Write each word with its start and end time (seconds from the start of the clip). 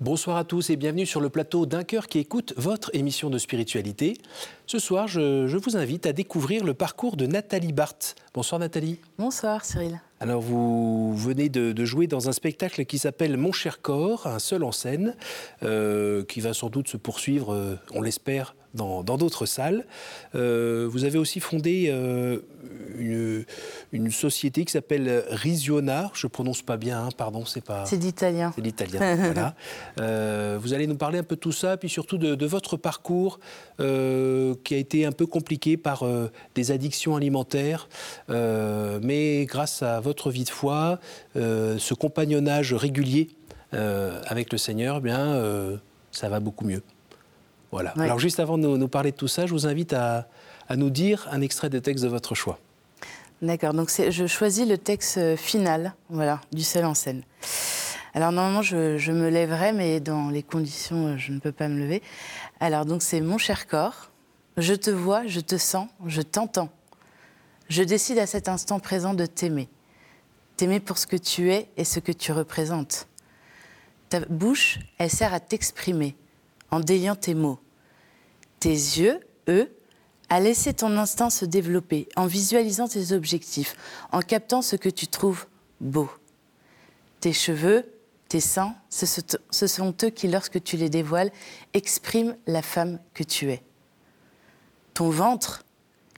Bonsoir 0.00 0.36
à 0.36 0.44
tous 0.44 0.70
et 0.70 0.76
bienvenue 0.76 1.06
sur 1.06 1.20
le 1.20 1.28
plateau 1.28 1.66
d'un 1.66 1.82
cœur 1.82 2.06
qui 2.06 2.20
écoute 2.20 2.54
votre 2.56 2.88
émission 2.94 3.30
de 3.30 3.38
spiritualité. 3.38 4.16
Ce 4.68 4.78
soir, 4.78 5.08
je, 5.08 5.56
vous 5.56 5.76
invite 5.76 6.06
à 6.06 6.12
découvrir 6.12 6.62
le 6.62 6.72
parcours 6.72 7.16
de 7.16 7.26
Nathalie 7.26 7.72
Barthes. 7.72 8.14
Bonsoir 8.32 8.60
Nathalie. 8.60 9.00
Bonsoir 9.18 9.64
Cyril. 9.64 10.00
Alors 10.20 10.40
vous 10.40 11.16
venez 11.16 11.48
de, 11.48 11.84
jouer 11.84 12.06
dans 12.06 12.28
un 12.28 12.32
spectacle 12.32 12.84
qui 12.84 12.98
s'appelle 12.98 13.36
Mon 13.36 13.50
cher 13.50 13.82
corps, 13.82 14.28
un 14.28 14.38
seul 14.38 14.62
en 14.62 14.70
scène, 14.70 15.16
euh, 15.64 16.22
qui 16.24 16.40
va 16.40 16.54
sans 16.54 16.70
doute 16.70 16.86
se 16.86 16.96
poursuivre, 16.96 17.52
euh, 17.52 17.74
on 17.92 18.00
l'espère, 18.00 18.54
dans 18.74 19.02
d'autres 19.02 19.46
salles. 19.46 19.86
Euh, 20.34 20.88
vous 20.90 21.04
avez 21.04 21.18
aussi 21.18 21.40
fondé 21.40 21.86
euh, 21.88 22.40
une, 22.98 23.44
une, 23.92 24.10
société 24.10 24.64
qui 24.64 24.72
s'appelle 24.72 25.24
Risiona. 25.30 26.10
Je 26.14 26.26
prononce 26.26 26.62
pas 26.62 26.76
bien, 26.76 27.04
hein, 27.04 27.08
pardon, 27.16 27.44
c'est 27.44 27.64
pas. 27.64 27.86
C'est 27.86 27.96
l'italien. 27.96 28.52
C'est 28.54 28.60
l'italien, 28.60 29.16
voilà. 29.16 29.54
Euh, 30.00 30.58
vous 30.60 30.74
allez 30.74 30.86
nous 30.86 30.96
parler 30.96 31.18
un 31.18 31.22
peu 31.22 31.36
de 31.36 31.40
tout 31.40 31.52
ça, 31.52 31.76
puis 31.76 31.88
surtout 31.88 32.18
de, 32.18 32.46
votre 32.48 32.76
parcours 32.76 33.40
qui 33.78 34.74
a 34.74 34.76
été 34.76 35.04
un 35.04 35.12
peu 35.12 35.26
compliqué 35.26 35.76
par 35.76 36.04
des 36.54 36.70
addictions 36.70 37.14
alimentaires, 37.14 37.88
mais 38.28 39.44
grâce 39.44 39.82
à 39.82 40.00
votre 40.00 40.30
vie 40.30 40.44
de 40.44 40.48
foi, 40.48 40.98
ce 41.34 41.94
compagnonnage 41.94 42.72
régulier 42.72 43.28
avec 43.72 44.50
le 44.50 44.58
Seigneur, 44.58 44.96
eh 44.98 45.00
bien, 45.00 45.78
ça 46.10 46.28
va 46.28 46.40
beaucoup 46.40 46.64
mieux. 46.64 46.82
Voilà. 47.70 47.92
Alors 47.98 48.18
juste 48.18 48.40
avant 48.40 48.58
de 48.58 48.66
nous, 48.66 48.88
parler 48.88 49.12
de 49.12 49.16
tout 49.16 49.28
ça, 49.28 49.46
je 49.46 49.52
vous 49.52 49.66
invite 49.66 49.92
à, 49.92 50.26
nous 50.76 50.90
dire 50.90 51.28
un 51.30 51.40
extrait 51.40 51.70
de 51.70 51.78
texte 51.78 52.04
de 52.04 52.08
votre 52.08 52.34
choix. 52.34 52.58
D'accord, 53.40 53.72
donc 53.72 53.90
je 53.90 54.26
choisis 54.26 54.66
le 54.66 54.78
texte 54.78 55.18
euh, 55.18 55.36
final, 55.36 55.94
voilà, 56.10 56.40
du 56.52 56.64
seul 56.64 56.84
en 56.84 56.94
scène. 56.94 57.22
Alors 58.12 58.32
normalement, 58.32 58.62
je, 58.62 59.12
me 59.12 59.28
lèverai, 59.28 59.72
mais 59.72 60.00
dans 60.00 60.28
les 60.28 60.42
conditions, 60.42 61.06
euh, 61.06 61.16
je 61.18 61.30
ne 61.30 61.38
peux 61.38 61.52
pas 61.52 61.68
me 61.68 61.78
lever. 61.78 62.02
Alors 62.58 62.84
donc 62.84 63.00
c'est 63.00 63.20
mon 63.20 63.38
cher 63.38 63.68
corps, 63.68 64.10
je 64.56 64.74
te 64.74 64.90
vois, 64.90 65.26
je 65.26 65.38
te 65.38 65.56
sens, 65.56 65.88
je 66.06 66.20
t'entends. 66.20 66.68
Je 67.68 67.82
décide 67.82 68.18
à 68.18 68.26
cet 68.26 68.48
instant 68.48 68.80
présent 68.80 69.14
de 69.14 69.24
t'aimer. 69.24 69.68
T'aimer 70.56 70.80
pour 70.80 70.98
ce 70.98 71.06
que 71.06 71.16
tu 71.16 71.52
es 71.52 71.68
et 71.76 71.84
ce 71.84 72.00
que 72.00 72.10
tu 72.10 72.32
représentes. 72.32 73.06
Ta 74.08 74.20
bouche, 74.20 74.80
elle 74.98 75.10
sert 75.10 75.32
à 75.32 75.38
t'exprimer 75.38 76.16
en 76.70 76.80
déliant 76.80 77.16
tes 77.16 77.34
mots. 77.34 77.58
Tes 78.60 78.70
yeux, 78.70 79.20
eux, 79.48 79.70
à 80.28 80.40
laisser 80.40 80.74
ton 80.74 80.96
instinct 80.98 81.30
se 81.30 81.44
développer 81.44 82.08
en 82.16 82.26
visualisant 82.26 82.88
tes 82.88 83.12
objectifs, 83.12 83.76
en 84.12 84.20
captant 84.20 84.62
ce 84.62 84.76
que 84.76 84.88
tu 84.88 85.06
trouves 85.06 85.46
beau. 85.80 86.10
Tes 87.20 87.32
cheveux, 87.32 87.90
tes 88.28 88.40
seins, 88.40 88.74
ce 88.90 89.66
sont 89.66 89.94
eux 90.02 90.10
qui, 90.10 90.28
lorsque 90.28 90.62
tu 90.62 90.76
les 90.76 90.90
dévoiles, 90.90 91.32
expriment 91.72 92.36
la 92.46 92.62
femme 92.62 92.98
que 93.14 93.24
tu 93.24 93.50
es. 93.50 93.62
Ton 94.92 95.08
ventre, 95.08 95.64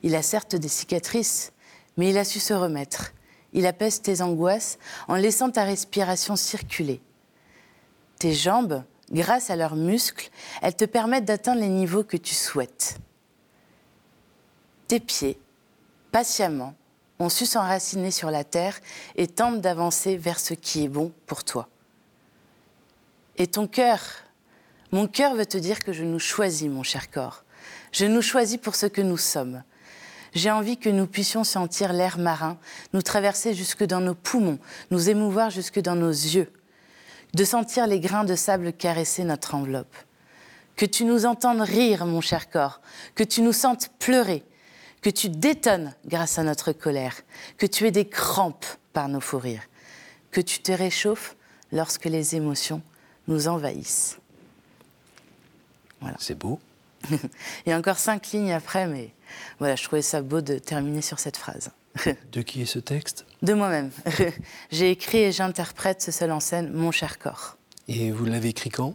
il 0.02 0.14
a 0.16 0.22
certes 0.22 0.56
des 0.56 0.68
cicatrices, 0.68 1.52
mais 1.96 2.10
il 2.10 2.18
a 2.18 2.24
su 2.24 2.40
se 2.40 2.54
remettre. 2.54 3.12
Il 3.52 3.66
apaise 3.66 4.00
tes 4.00 4.22
angoisses 4.22 4.78
en 5.06 5.14
laissant 5.14 5.50
ta 5.50 5.64
respiration 5.64 6.34
circuler. 6.36 7.00
Tes 8.18 8.32
jambes, 8.32 8.82
grâce 9.10 9.50
à 9.50 9.56
leurs 9.56 9.76
muscles, 9.76 10.30
elles 10.62 10.76
te 10.76 10.84
permettent 10.84 11.24
d'atteindre 11.24 11.60
les 11.60 11.68
niveaux 11.68 12.04
que 12.04 12.16
tu 12.16 12.34
souhaites. 12.34 12.98
Tes 14.88 15.00
pieds, 15.00 15.38
patiemment, 16.12 16.74
ont 17.18 17.28
su 17.28 17.46
s'enraciner 17.46 18.10
sur 18.10 18.30
la 18.30 18.44
terre 18.44 18.80
et 19.16 19.26
tentent 19.26 19.60
d'avancer 19.60 20.16
vers 20.16 20.40
ce 20.40 20.54
qui 20.54 20.84
est 20.84 20.88
bon 20.88 21.12
pour 21.26 21.44
toi. 21.44 21.68
Et 23.36 23.46
ton 23.46 23.66
cœur, 23.66 24.00
mon 24.92 25.06
cœur 25.06 25.34
veut 25.34 25.46
te 25.46 25.58
dire 25.58 25.80
que 25.80 25.92
je 25.92 26.04
nous 26.04 26.18
choisis, 26.18 26.68
mon 26.68 26.82
cher 26.82 27.10
corps. 27.10 27.44
Je 27.92 28.06
nous 28.06 28.22
choisis 28.22 28.58
pour 28.58 28.74
ce 28.74 28.86
que 28.86 29.00
nous 29.00 29.16
sommes. 29.16 29.62
J'ai 30.34 30.50
envie 30.50 30.78
que 30.78 30.88
nous 30.88 31.06
puissions 31.06 31.44
sentir 31.44 31.92
l'air 31.92 32.18
marin, 32.18 32.58
nous 32.92 33.02
traverser 33.02 33.54
jusque 33.54 33.84
dans 33.84 34.00
nos 34.00 34.14
poumons, 34.14 34.58
nous 34.90 35.10
émouvoir 35.10 35.50
jusque 35.50 35.80
dans 35.80 35.96
nos 35.96 36.10
yeux, 36.10 36.52
de 37.34 37.44
sentir 37.44 37.86
les 37.86 38.00
grains 38.00 38.24
de 38.24 38.34
sable 38.34 38.72
caresser 38.72 39.24
notre 39.24 39.54
enveloppe. 39.54 39.94
Que 40.76 40.86
tu 40.86 41.04
nous 41.04 41.26
entendes 41.26 41.60
rire, 41.60 42.06
mon 42.06 42.20
cher 42.20 42.50
corps, 42.50 42.80
que 43.14 43.24
tu 43.24 43.42
nous 43.42 43.52
sentes 43.52 43.90
pleurer, 43.98 44.42
que 45.02 45.10
tu 45.10 45.28
détonnes 45.28 45.94
grâce 46.06 46.38
à 46.38 46.42
notre 46.42 46.72
colère, 46.72 47.16
que 47.58 47.66
tu 47.66 47.86
aies 47.86 47.90
des 47.90 48.08
crampes 48.08 48.66
par 48.92 49.08
nos 49.08 49.20
fous 49.20 49.38
rires, 49.38 49.68
que 50.30 50.40
tu 50.40 50.60
te 50.60 50.72
réchauffes 50.72 51.36
lorsque 51.72 52.06
les 52.06 52.34
émotions 52.34 52.82
nous 53.28 53.48
envahissent. 53.48 54.18
Voilà. 56.00 56.16
C'est 56.18 56.38
beau. 56.38 56.58
Il 57.10 57.18
y 57.66 57.72
a 57.72 57.78
encore 57.78 57.98
cinq 57.98 58.30
lignes 58.32 58.52
après, 58.52 58.86
mais 58.86 59.12
voilà, 59.58 59.76
je 59.76 59.84
trouvais 59.84 60.02
ça 60.02 60.22
beau 60.22 60.40
de 60.40 60.58
terminer 60.58 61.02
sur 61.02 61.18
cette 61.18 61.36
phrase. 61.36 61.70
De 62.32 62.42
qui 62.42 62.62
est 62.62 62.66
ce 62.66 62.78
texte 62.78 63.26
De 63.42 63.52
moi-même. 63.52 63.90
J'ai 64.70 64.90
écrit 64.90 65.18
et 65.18 65.32
j'interprète 65.32 66.02
ce 66.02 66.12
seul 66.12 66.32
en 66.32 66.40
scène, 66.40 66.72
Mon 66.72 66.90
cher 66.90 67.18
corps. 67.18 67.56
Et 67.88 68.10
vous 68.10 68.24
l'avez 68.24 68.50
écrit 68.50 68.70
quand? 68.70 68.94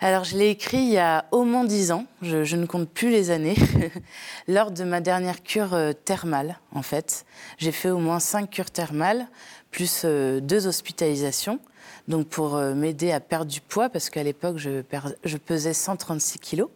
Alors, 0.00 0.22
je 0.22 0.36
l'ai 0.36 0.50
écrit 0.50 0.78
il 0.78 0.90
y 0.90 0.98
a 0.98 1.24
au 1.32 1.42
moins 1.42 1.64
dix 1.64 1.90
ans, 1.90 2.06
je, 2.22 2.54
ne 2.54 2.66
compte 2.66 2.88
plus 2.88 3.10
les 3.10 3.30
années, 3.30 3.56
lors 4.48 4.70
de 4.70 4.84
ma 4.84 5.00
dernière 5.00 5.42
cure 5.42 5.74
euh, 5.74 5.92
thermale, 5.92 6.60
en 6.72 6.82
fait. 6.82 7.26
J'ai 7.58 7.72
fait 7.72 7.90
au 7.90 7.98
moins 7.98 8.20
cinq 8.20 8.50
cures 8.50 8.70
thermales, 8.70 9.26
plus 9.72 10.02
euh, 10.04 10.40
deux 10.40 10.68
hospitalisations, 10.68 11.58
donc 12.06 12.28
pour 12.28 12.54
euh, 12.54 12.74
m'aider 12.74 13.10
à 13.10 13.18
perdre 13.18 13.50
du 13.50 13.60
poids, 13.60 13.88
parce 13.88 14.08
qu'à 14.08 14.22
l'époque, 14.22 14.58
je, 14.58 14.82
je 15.24 15.36
pesais 15.36 15.74
136 15.74 16.38
kilos. 16.38 16.70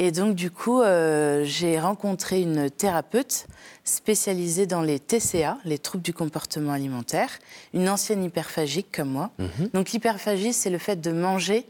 Et 0.00 0.12
donc, 0.12 0.36
du 0.36 0.52
coup, 0.52 0.80
euh, 0.80 1.42
j'ai 1.44 1.80
rencontré 1.80 2.40
une 2.40 2.70
thérapeute 2.70 3.46
spécialisée 3.82 4.66
dans 4.66 4.80
les 4.80 5.00
TCA, 5.00 5.58
les 5.64 5.78
troubles 5.78 6.04
du 6.04 6.14
comportement 6.14 6.72
alimentaire, 6.72 7.30
une 7.74 7.88
ancienne 7.88 8.22
hyperphagique 8.22 8.92
comme 8.92 9.10
moi. 9.10 9.30
Mhm. 9.38 9.70
Donc, 9.74 9.90
l'hyperphagie, 9.90 10.52
c'est 10.52 10.70
le 10.70 10.78
fait 10.78 11.00
de 11.00 11.10
manger, 11.10 11.66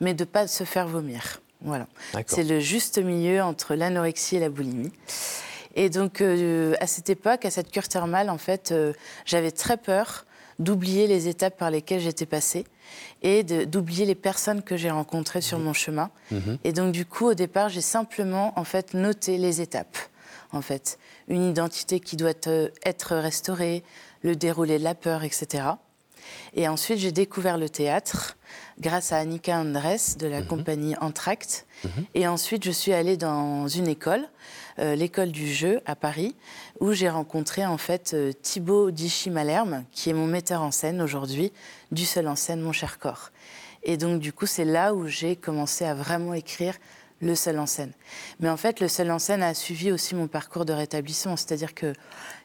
mais 0.00 0.14
de 0.14 0.22
ne 0.22 0.26
pas 0.26 0.46
se 0.46 0.62
faire 0.62 0.86
vomir. 0.86 1.40
Voilà. 1.60 1.88
C'est 2.26 2.44
le 2.44 2.60
juste 2.60 2.98
milieu 2.98 3.42
entre 3.42 3.74
l'anorexie 3.74 4.36
et 4.36 4.40
la 4.40 4.48
boulimie. 4.48 4.92
Et 5.74 5.90
donc, 5.90 6.20
euh, 6.20 6.74
à 6.80 6.86
cette 6.86 7.10
époque, 7.10 7.44
à 7.44 7.50
cette 7.50 7.70
cure 7.70 7.88
thermale, 7.88 8.30
en 8.30 8.38
fait, 8.38 8.70
euh, 8.70 8.92
j'avais 9.24 9.50
très 9.50 9.76
peur 9.76 10.24
d'oublier 10.58 11.06
les 11.08 11.28
étapes 11.28 11.56
par 11.56 11.70
lesquelles 11.70 12.00
j'étais 12.00 12.26
passée 12.26 12.64
et 13.22 13.42
d'oublier 13.44 14.06
les 14.06 14.14
personnes 14.14 14.62
que 14.62 14.76
j'ai 14.76 14.90
rencontrées 14.90 15.40
sur 15.40 15.58
mon 15.58 15.72
chemin. 15.72 16.10
Mhm. 16.30 16.58
Et 16.64 16.72
donc 16.72 16.92
du 16.92 17.06
coup, 17.06 17.26
au 17.26 17.34
départ, 17.34 17.68
j'ai 17.68 17.80
simplement 17.80 18.52
en 18.58 18.64
fait 18.64 18.94
noté 18.94 19.38
les 19.38 19.60
étapes. 19.60 19.96
En 20.52 20.60
fait, 20.60 20.98
une 21.28 21.44
identité 21.44 21.98
qui 21.98 22.16
doit 22.16 22.32
être 22.84 23.16
restaurée, 23.16 23.82
le 24.22 24.36
déroulé 24.36 24.78
de 24.78 24.84
la 24.84 24.94
peur, 24.94 25.24
etc. 25.24 25.64
Et 26.54 26.68
ensuite, 26.68 26.98
j'ai 26.98 27.12
découvert 27.12 27.58
le 27.58 27.68
théâtre 27.68 28.36
grâce 28.80 29.12
à 29.12 29.18
Annika 29.18 29.58
Andres 29.58 30.16
de 30.18 30.26
la 30.26 30.40
mhm. 30.40 30.46
compagnie 30.46 30.96
Entracte. 31.00 31.66
Mhm. 31.84 31.90
Et 32.14 32.26
ensuite, 32.26 32.64
je 32.64 32.70
suis 32.70 32.92
allée 32.92 33.16
dans 33.16 33.68
une 33.68 33.88
école, 33.88 34.28
euh, 34.78 34.94
l'école 34.94 35.32
du 35.32 35.52
jeu 35.52 35.80
à 35.86 35.96
Paris, 35.96 36.34
où 36.80 36.92
j'ai 36.92 37.08
rencontré 37.08 37.66
en 37.66 37.78
fait 37.78 38.12
euh, 38.14 38.32
Thibaut 38.32 38.90
Dichy-Malherbe, 38.90 39.82
qui 39.92 40.10
est 40.10 40.14
mon 40.14 40.26
metteur 40.26 40.62
en 40.62 40.70
scène 40.70 41.00
aujourd'hui, 41.00 41.52
du 41.90 42.04
seul 42.04 42.28
en 42.28 42.36
scène 42.36 42.60
Mon 42.60 42.72
cher 42.72 42.98
corps. 42.98 43.30
Et 43.82 43.96
donc, 43.96 44.20
du 44.20 44.32
coup, 44.32 44.46
c'est 44.46 44.64
là 44.64 44.94
où 44.94 45.06
j'ai 45.08 45.36
commencé 45.36 45.84
à 45.84 45.94
vraiment 45.94 46.34
écrire 46.34 46.74
le 47.22 47.34
seul 47.34 47.58
en 47.58 47.66
scène. 47.66 47.92
Mais 48.40 48.50
en 48.50 48.56
fait, 48.58 48.80
le 48.80 48.88
seul 48.88 49.10
en 49.10 49.18
scène 49.18 49.42
a 49.42 49.54
suivi 49.54 49.92
aussi 49.92 50.14
mon 50.14 50.26
parcours 50.26 50.66
de 50.66 50.72
rétablissement. 50.72 51.36
C'est-à-dire 51.36 51.72
que 51.72 51.94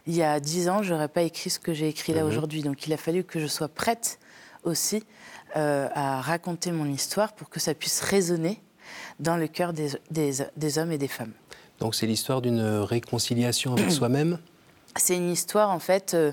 il 0.06 0.16
y 0.16 0.24
a 0.24 0.40
dix 0.40 0.70
ans, 0.70 0.84
j'aurais 0.84 1.10
pas 1.10 1.24
écrit 1.24 1.50
ce 1.50 1.60
que 1.60 1.74
j'ai 1.74 1.90
écrit 1.90 2.14
là 2.14 2.22
mhm. 2.22 2.30
aujourd'hui. 2.30 2.62
Donc, 2.62 2.88
il 2.88 2.94
a 2.94 2.98
fallu 2.98 3.24
que 3.26 3.40
je 3.40 3.48
sois 3.48 3.68
prête 3.68 4.20
aussi 4.64 5.04
euh, 5.56 5.88
à 5.94 6.22
raconter 6.22 6.72
mon 6.72 6.86
histoire 6.86 7.34
pour 7.34 7.50
que 7.50 7.60
ça 7.60 7.74
puisse 7.74 8.02
résonner 8.02 8.62
dans 9.20 9.38
le 9.38 9.48
cœur 9.48 9.74
des, 9.74 9.92
des, 10.12 10.78
hommes 10.78 10.92
et 10.92 10.98
des 10.98 11.08
femmes. 11.08 11.34
Donc 11.80 11.96
c'est 11.96 12.06
l'histoire 12.06 12.42
d'une 12.42 12.62
réconciliation 12.62 13.74
avec 13.74 13.92
soi-même? 13.92 14.40
C'est 14.96 15.16
une 15.16 15.32
histoire 15.32 15.70
en 15.70 15.80
fait 15.80 16.14
euh, 16.14 16.32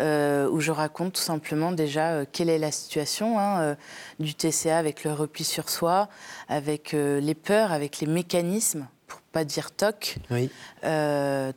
euh, 0.00 0.48
où 0.48 0.60
je 0.60 0.72
raconte 0.72 1.14
tout 1.14 1.22
simplement 1.22 1.72
déjà 1.72 2.26
quelle 2.26 2.48
est 2.48 2.58
la 2.58 2.70
situation 2.70 3.38
hein, 3.38 3.76
du 4.18 4.34
TCA 4.34 4.78
avec 4.78 5.04
le 5.04 5.12
repli 5.12 5.44
sur 5.44 5.68
soi, 5.68 6.08
avec 6.48 6.92
les 6.92 7.34
peurs, 7.34 7.72
avec 7.72 8.00
les 8.00 8.06
mécanismes, 8.06 8.86
pour 9.06 9.20
pas 9.32 9.44
dire 9.44 9.70
TOC, 9.70 10.16
oui. 10.30 10.50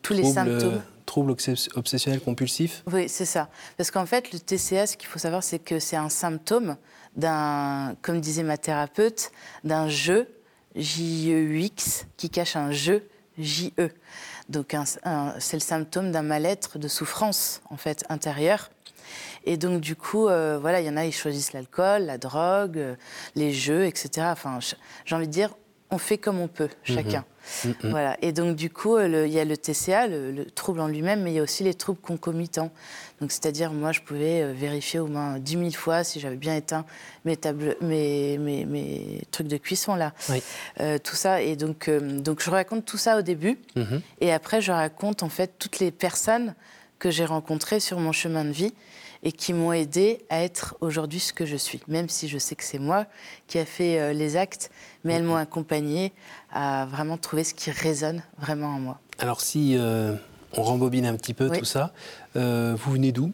tous 0.02 0.14
les 0.14 0.24
symptômes 0.24 0.82
trouble 1.10 1.36
obsessionnel 1.76 2.22
compulsif 2.22 2.84
Oui, 2.92 3.10
c'est 3.10 3.26
ça. 3.26 3.50
Parce 3.78 3.90
qu'en 3.90 4.06
fait, 4.06 4.32
le 4.32 4.40
TCA, 4.40 4.86
ce 4.86 4.96
qu'il 4.96 5.08
faut 5.08 5.18
savoir, 5.18 5.44
c'est 5.44 5.58
que 5.58 5.80
c'est 5.80 5.96
un 5.96 6.10
symptôme 6.10 6.78
d'un, 7.16 7.96
comme 8.04 8.22
disait 8.22 8.44
ma 8.44 8.58
thérapeute, 8.58 9.32
d'un 9.64 9.90
jeu, 9.90 10.28
J-E-U-X, 10.76 12.06
qui 12.16 12.30
cache 12.30 12.56
un 12.56 12.72
jeu, 12.72 13.08
J-E. 13.40 13.90
Donc 14.50 14.76
c'est 15.40 15.58
le 15.58 15.62
symptôme 15.62 16.12
d'un 16.12 16.24
mal-être, 16.24 16.78
de 16.78 16.88
souffrance, 16.88 17.62
en 17.70 17.78
fait, 17.78 18.04
intérieure. 18.10 18.70
Et 19.46 19.58
donc, 19.58 19.80
du 19.80 19.96
coup, 19.96 20.24
voilà, 20.24 20.82
il 20.82 20.86
y 20.86 20.90
en 20.90 20.98
a, 20.98 21.06
ils 21.06 21.14
choisissent 21.14 21.54
l'alcool, 21.54 22.04
la 22.04 22.18
drogue, 22.18 22.98
les 23.36 23.54
jeux, 23.54 23.86
etc. 23.86 24.28
Enfin, 24.32 24.60
j'ai 25.06 25.16
envie 25.16 25.28
de 25.28 25.32
dire, 25.32 25.52
on 25.92 25.98
fait 25.98 26.18
comme 26.18 26.40
on 26.40 26.48
peut, 26.48 26.70
chacun. 26.84 27.26
Voilà. 27.84 28.18
Et 28.22 28.32
donc, 28.32 28.56
du 28.56 28.70
coup, 28.70 29.00
il 29.00 29.28
y 29.28 29.40
a 29.40 29.46
le 29.46 29.58
TCA, 29.58 30.08
le, 30.08 30.46
trouble 30.46 30.80
en 30.80 30.88
lui-même, 30.88 31.24
mais 31.24 31.32
il 31.32 31.36
y 31.36 31.40
a 31.40 31.44
aussi 31.44 31.64
les 31.64 31.74
troubles 31.74 32.00
concomitants. 32.00 32.72
Donc, 33.22 33.32
c'est-à-dire, 33.32 33.72
moi, 33.74 33.92
je 33.92 34.02
pouvais 34.02 34.42
euh, 34.42 34.54
vérifier 34.54 35.00
au 35.00 35.08
moins 35.08 35.40
10 35.40 35.52
000 35.52 35.72
fois 35.72 36.04
si 36.04 36.20
j'avais 36.20 36.38
bien 36.38 36.56
éteint 36.56 36.86
mes, 37.26 37.38
mes, 37.82 38.66
mes, 38.66 39.22
trucs 39.32 39.48
de 39.48 39.58
cuisson, 39.58 39.96
là. 39.96 40.14
Euh, 40.80 40.98
tout 40.98 41.16
ça. 41.16 41.42
Et 41.42 41.56
donc, 41.56 41.90
euh, 41.90 42.00
donc, 42.00 42.42
je 42.42 42.50
raconte 42.50 42.86
tout 42.86 42.98
ça 42.98 43.18
au 43.18 43.22
début. 43.22 43.58
Mhm. 43.76 44.02
Et 44.22 44.32
après, 44.32 44.62
je 44.62 44.72
raconte, 44.72 45.24
en 45.24 45.30
fait, 45.30 45.54
toutes 45.60 45.80
les 45.80 45.92
personnes 45.92 46.54
que 46.98 47.12
j'ai 47.12 47.26
rencontrées 47.26 47.80
sur 47.80 48.00
mon 48.00 48.12
chemin 48.12 48.46
de 48.46 48.52
vie 48.52 48.74
et 49.24 49.32
qui 49.32 49.54
m'ont 49.54 49.74
aidé 49.74 50.20
à 50.30 50.42
être 50.42 50.76
aujourd'hui 50.82 51.20
ce 51.20 51.34
que 51.34 51.46
je 51.46 51.56
suis. 51.56 51.82
Même 51.88 52.10
si 52.10 52.28
je 52.28 52.38
sais 52.38 52.56
que 52.56 52.64
c'est 52.64 52.80
moi 52.80 53.06
qui 53.48 53.60
a 53.60 53.66
fait 53.66 54.00
euh, 54.00 54.14
les 54.14 54.38
actes, 54.38 54.72
mais 55.04 55.14
elles 55.14 55.24
m'ont 55.24 55.36
accompagné 55.36 56.14
à 56.52 56.86
vraiment 56.86 57.18
trouver 57.18 57.44
ce 57.44 57.54
qui 57.54 57.72
résonne 57.72 58.24
vraiment 58.38 58.68
en 58.68 58.80
moi. 58.80 59.00
Alors 59.20 59.42
si 59.42 59.76
euh, 59.78 60.16
on 60.54 60.64
rembobine 60.64 61.06
un 61.06 61.16
petit 61.16 61.34
peu 61.34 61.50
tout 61.50 61.66
ça, 61.66 61.94
euh, 62.36 62.76
vous 62.78 62.94
venez 62.94 63.12
d'où? 63.12 63.32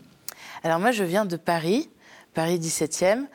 Alors 0.63 0.79
moi 0.79 0.91
je 0.91 1.03
viens 1.03 1.25
de 1.25 1.37
Paris. 1.37 1.89
Paris 2.33 2.59
17e. 2.59 3.27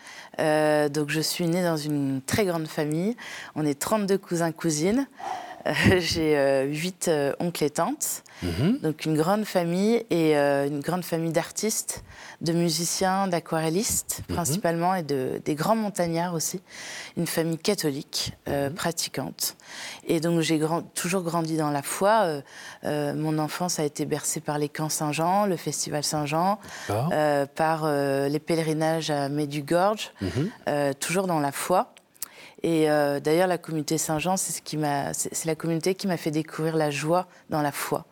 donc 0.90 1.08
je 1.08 1.20
suis 1.20 1.46
née 1.46 1.62
dans 1.62 1.78
une 1.78 2.20
très 2.20 2.44
grande 2.44 2.68
famille. 2.68 3.16
On 3.54 3.64
est 3.64 3.78
32 3.78 4.18
cousins 4.18 4.52
cousines. 4.52 5.06
J'ai 5.98 6.64
huit 6.64 7.10
oncles 7.38 7.64
et 7.64 7.70
tantes. 7.70 8.22
Mhm. 8.42 8.78
Donc 8.82 9.04
une 9.04 9.16
grande 9.16 9.44
famille 9.44 10.04
et 10.10 10.34
une 10.34 10.80
grande 10.80 11.04
famille 11.04 11.32
d'artistes 11.32 12.02
de 12.40 12.52
musiciens, 12.52 13.28
d'aquarellistes 13.28 14.22
mhm. 14.28 14.34
principalement, 14.34 14.94
et 14.94 15.02
de, 15.02 15.40
des 15.44 15.54
grands 15.54 15.76
montagnards 15.76 16.34
aussi. 16.34 16.60
Une 17.16 17.26
famille 17.26 17.58
catholique, 17.58 18.32
euh, 18.48 18.68
mhm. 18.68 18.74
pratiquante. 18.74 19.56
Et 20.06 20.20
donc 20.20 20.40
j'ai 20.40 20.60
toujours 20.94 21.22
grandi 21.22 21.56
dans 21.56 21.70
la 21.70 21.82
foi. 21.82 22.22
Euh, 22.24 22.40
euh, 22.84 23.14
mon 23.14 23.38
enfance 23.38 23.78
a 23.78 23.84
été 23.84 24.06
bercée 24.06 24.40
par 24.40 24.58
les 24.58 24.68
camps 24.68 24.88
Saint-Jean, 24.88 25.46
le 25.46 25.56
festival 25.56 26.04
Saint-Jean, 26.04 26.58
par 27.54 27.86
les 27.90 28.38
pèlerinages 28.38 29.10
à 29.10 29.28
Medjugorje, 29.28 30.12
mhm. 30.20 30.94
toujours 30.98 31.26
dans 31.26 31.40
la 31.40 31.52
foi. 31.52 31.92
Et 32.62 32.86
d'ailleurs, 32.86 33.46
la 33.46 33.58
communauté 33.58 33.98
Saint-Jean, 33.98 34.36
c'est 34.36 34.52
ce 34.52 34.60
la 35.46 35.54
communauté 35.54 35.94
qui 35.94 36.06
m'a 36.06 36.16
fait 36.16 36.30
découvrir 36.30 36.76
la 36.76 36.90
joie 36.90 37.26
dans 37.48 37.62
la 37.62 37.72
foi. 37.72 38.04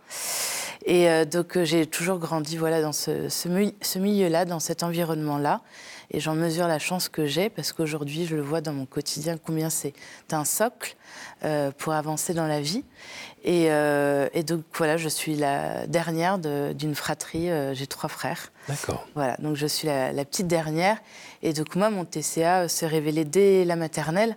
Et 0.88 1.10
euh, 1.10 1.26
donc 1.26 1.56
euh, 1.58 1.66
j'ai 1.66 1.84
toujours 1.84 2.18
grandi 2.18 2.56
voilà, 2.56 2.80
dans 2.80 2.94
ce, 2.94 3.28
ce, 3.28 3.98
milieu-là, 3.98 4.46
dans 4.46 4.58
cet 4.58 4.82
environnement-là. 4.82 5.60
Et 6.10 6.18
j'en 6.18 6.34
mesure 6.34 6.66
la 6.66 6.78
chance 6.78 7.10
que 7.10 7.26
j'ai 7.26 7.50
parce 7.50 7.74
qu'aujourd'hui, 7.74 8.24
je 8.24 8.34
le 8.34 8.40
vois 8.40 8.62
dans 8.62 8.72
mon 8.72 8.86
quotidien 8.86 9.36
combien 9.36 9.68
c'est 9.68 9.92
un 10.32 10.46
socle 10.46 10.96
euh, 11.44 11.70
pour 11.76 11.92
avancer 11.92 12.32
dans 12.32 12.46
la 12.46 12.62
vie. 12.62 12.84
Et, 13.44 13.66
et, 13.66 14.42
donc 14.42 14.62
voilà, 14.74 14.96
je 14.96 15.08
suis 15.08 15.36
la 15.36 15.86
dernière 15.86 16.38
d'une 16.38 16.94
fratrie. 16.94 17.48
j'ai 17.72 17.86
trois 17.86 18.08
frères. 18.08 18.50
D'accord. 18.68 19.06
Voilà, 19.14 19.36
donc 19.38 19.56
je 19.56 19.66
suis 19.66 19.86
la, 19.86 20.24
petite 20.24 20.48
dernière. 20.48 20.96
Et 21.42 21.52
donc 21.52 21.76
moi, 21.76 21.90
mon 21.90 22.04
TCA 22.06 22.68
s'est 22.68 22.86
révélé 22.86 23.24
dès 23.26 23.64
la 23.64 23.76
maternelle. 23.76 24.36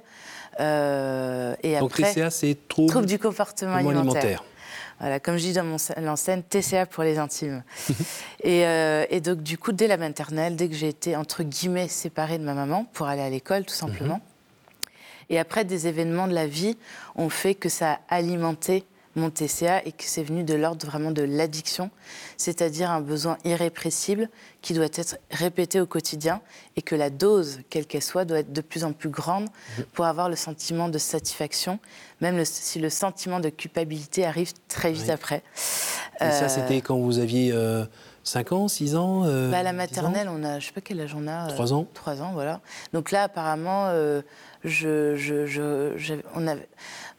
et 0.59 1.79
donc 1.79 1.91
après, 1.91 2.13
TCA, 2.13 2.29
c'est 2.29 2.57
trouble, 2.67 3.05
du 3.05 3.17
comportement 3.17 3.75
alimentaire. 3.75 4.43
Voilà, 5.01 5.19
comme 5.19 5.35
je 5.37 5.41
dis 5.41 5.53
dans 5.53 5.63
mon 5.63 5.77
l'enseigne, 5.97 6.43
TCA 6.43 6.85
pour 6.85 7.03
les 7.03 7.17
intimes. 7.17 7.63
Euh, 8.43 9.05
et, 9.11 9.21
donc, 9.21 9.43
du 9.43 9.59
coup, 9.59 9.71
dès 9.71 9.85
la 9.85 9.97
maternelle, 9.97 10.55
dès 10.55 10.67
que 10.67 10.73
j'ai 10.73 10.87
été, 10.87 11.15
entre 11.15 11.43
guillemets, 11.43 11.87
séparée 11.87 12.39
de 12.39 12.43
ma 12.43 12.55
maman 12.55 12.85
pour 12.91 13.05
aller 13.05 13.21
à 13.21 13.29
l'école, 13.29 13.65
tout 13.65 13.75
simplement, 13.75 14.15
mhm. 14.15 14.21
et 15.29 15.39
après, 15.39 15.63
des 15.63 15.85
événements 15.85 16.27
de 16.27 16.33
la 16.33 16.47
vie 16.47 16.75
ont 17.15 17.29
fait 17.29 17.53
que 17.53 17.69
ça 17.69 17.99
a 18.09 18.15
alimenté 18.15 18.83
mon 19.15 19.29
TCA 19.29 19.85
et 19.85 19.91
que 19.91 20.03
c'est 20.03 20.23
venu 20.23 20.43
de 20.43 20.53
l'ordre 20.53 20.85
vraiment 20.85 21.11
de 21.11 21.21
l'addiction, 21.21 21.89
c'est-à-dire 22.37 22.89
un 22.89 23.01
besoin 23.01 23.37
irrépressible 23.45 24.29
qui 24.61 24.73
doit 24.73 24.85
être 24.85 25.17
répété 25.31 25.81
au 25.81 25.85
quotidien 25.85 26.41
et 26.75 26.81
que 26.81 26.95
la 26.95 27.09
dose, 27.09 27.59
quelle 27.69 27.85
qu'elle 27.85 28.01
soit, 28.01 28.25
doit 28.25 28.39
être 28.39 28.53
de 28.53 28.61
plus 28.61 28.83
en 28.83 28.93
plus 28.93 29.09
grande 29.09 29.47
pour 29.93 30.05
avoir 30.05 30.29
le 30.29 30.35
sentiment 30.35 30.89
de 30.89 30.97
satisfaction, 30.97 31.79
même 32.21 32.43
si 32.45 32.79
le 32.79 32.89
sentiment 32.89 33.39
de 33.39 33.49
culpabilité 33.49 34.25
arrive 34.25 34.53
très 34.67 34.91
vite 34.91 35.09
après. 35.09 35.43
Et 36.19 36.31
ça, 36.31 36.45
euh, 36.45 36.49
c'était 36.49 36.81
quand 36.81 36.97
vous 36.97 37.19
aviez... 37.19 37.53
5 38.23 38.51
euh, 38.51 38.55
ans, 38.55 38.67
6 38.67 38.95
ans 38.95 39.23
euh, 39.25 39.49
bah, 39.49 39.63
La 39.63 39.73
maternelle, 39.73 40.29
on 40.29 40.43
a, 40.43 40.51
je 40.51 40.55
ne 40.57 40.59
sais 40.61 40.71
pas 40.73 40.81
quel 40.81 41.01
âge 41.01 41.15
on 41.15 41.27
a. 41.27 41.47
3 41.47 41.73
ans 41.73 41.87
3 41.93 42.21
ans, 42.21 42.31
voilà. 42.33 42.61
Donc 42.93 43.09
là, 43.09 43.23
apparemment, 43.23 43.91
je, 44.63 45.15
je, 45.15 45.45
je, 45.45 46.13
on 46.35 46.47
avait, 46.47 46.67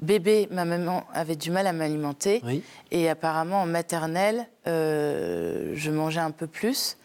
bébé, 0.03 0.49
ma 0.51 0.65
maman 0.65 1.05
avait 1.15 1.37
du 1.37 1.51
mal 1.51 1.67
à 1.67 1.73
m'alimenter. 1.73 2.43
Et 2.91 3.09
apparemment, 3.09 3.63
en 3.63 3.67
maternelle, 3.67 4.47
euh, 4.67 5.73
je 5.75 5.91
mangeais 5.91 6.21
un 6.21 6.33
peu 6.33 6.47
plus. 6.47 6.99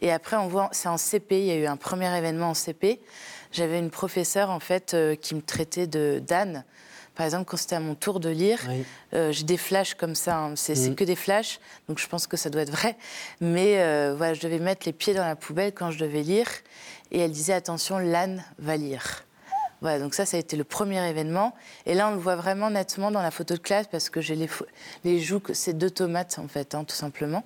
Et 0.00 0.12
après, 0.12 0.36
on 0.36 0.48
voit, 0.48 0.68
c'est 0.72 0.88
en 0.88 0.98
CP, 0.98 1.40
il 1.40 1.46
y 1.46 1.50
a 1.50 1.56
eu 1.56 1.66
un 1.66 1.76
premier 1.76 2.16
événement 2.16 2.50
en 2.50 2.54
CP. 2.54 3.00
J'avais 3.52 3.78
une 3.78 3.90
professeure, 3.90 4.50
en 4.50 4.60
fait, 4.60 4.94
euh, 4.94 5.14
qui 5.14 5.34
me 5.34 5.42
traitait 5.42 5.86
de 5.86 6.22
d'âne. 6.24 6.64
Par 7.14 7.26
exemple, 7.26 7.44
quand 7.44 7.58
c'était 7.58 7.76
à 7.76 7.80
mon 7.80 7.94
tour 7.94 8.20
de 8.20 8.30
lire, 8.30 8.58
euh, 9.12 9.32
j'ai 9.32 9.44
des 9.44 9.58
flashs 9.58 9.94
comme 9.94 10.14
ça. 10.14 10.38
Hein. 10.38 10.56
C'est, 10.56 10.74
mm. 10.74 10.94
que 10.94 11.04
des 11.04 11.14
flashs, 11.14 11.60
donc 11.86 11.98
je 11.98 12.08
pense 12.08 12.26
que 12.26 12.38
ça 12.38 12.48
doit 12.48 12.62
être 12.62 12.70
vrai. 12.70 12.96
Mais 13.42 13.76
voilà, 14.14 14.32
je 14.32 14.40
devais 14.40 14.58
mettre 14.58 14.86
les 14.86 14.94
pieds 14.94 15.12
dans 15.12 15.24
la 15.24 15.36
poubelle 15.36 15.72
quand 15.72 15.90
je 15.90 15.98
devais 15.98 16.22
lire. 16.22 16.48
Et 17.10 17.18
elle 17.18 17.30
disait 17.30 17.52
attention, 17.52 17.98
l'âne 17.98 18.42
va 18.58 18.78
lire. 18.78 19.24
Voilà, 19.82 19.98
donc 19.98 20.14
ça, 20.14 20.24
ça 20.24 20.38
a 20.38 20.40
été 20.40 20.56
le 20.56 20.64
premier 20.64 21.06
événement. 21.08 21.54
Et 21.84 21.94
là, 21.94 22.08
on 22.08 22.12
le 22.12 22.20
voit 22.20 22.36
vraiment 22.36 22.70
nettement 22.70 23.10
dans 23.10 23.20
la 23.20 23.30
photo 23.30 23.54
de 23.54 23.60
classe 23.60 23.86
parce 23.88 24.08
que 24.08 24.20
j'ai 24.20 24.36
les, 24.36 24.48
les 25.04 25.20
joues, 25.20 25.42
c'est 25.52 25.76
deux 25.76 25.90
tomates 25.90 26.38
en 26.38 26.48
fait, 26.48 26.74
hein, 26.74 26.84
tout 26.84 26.94
simplement. 26.94 27.44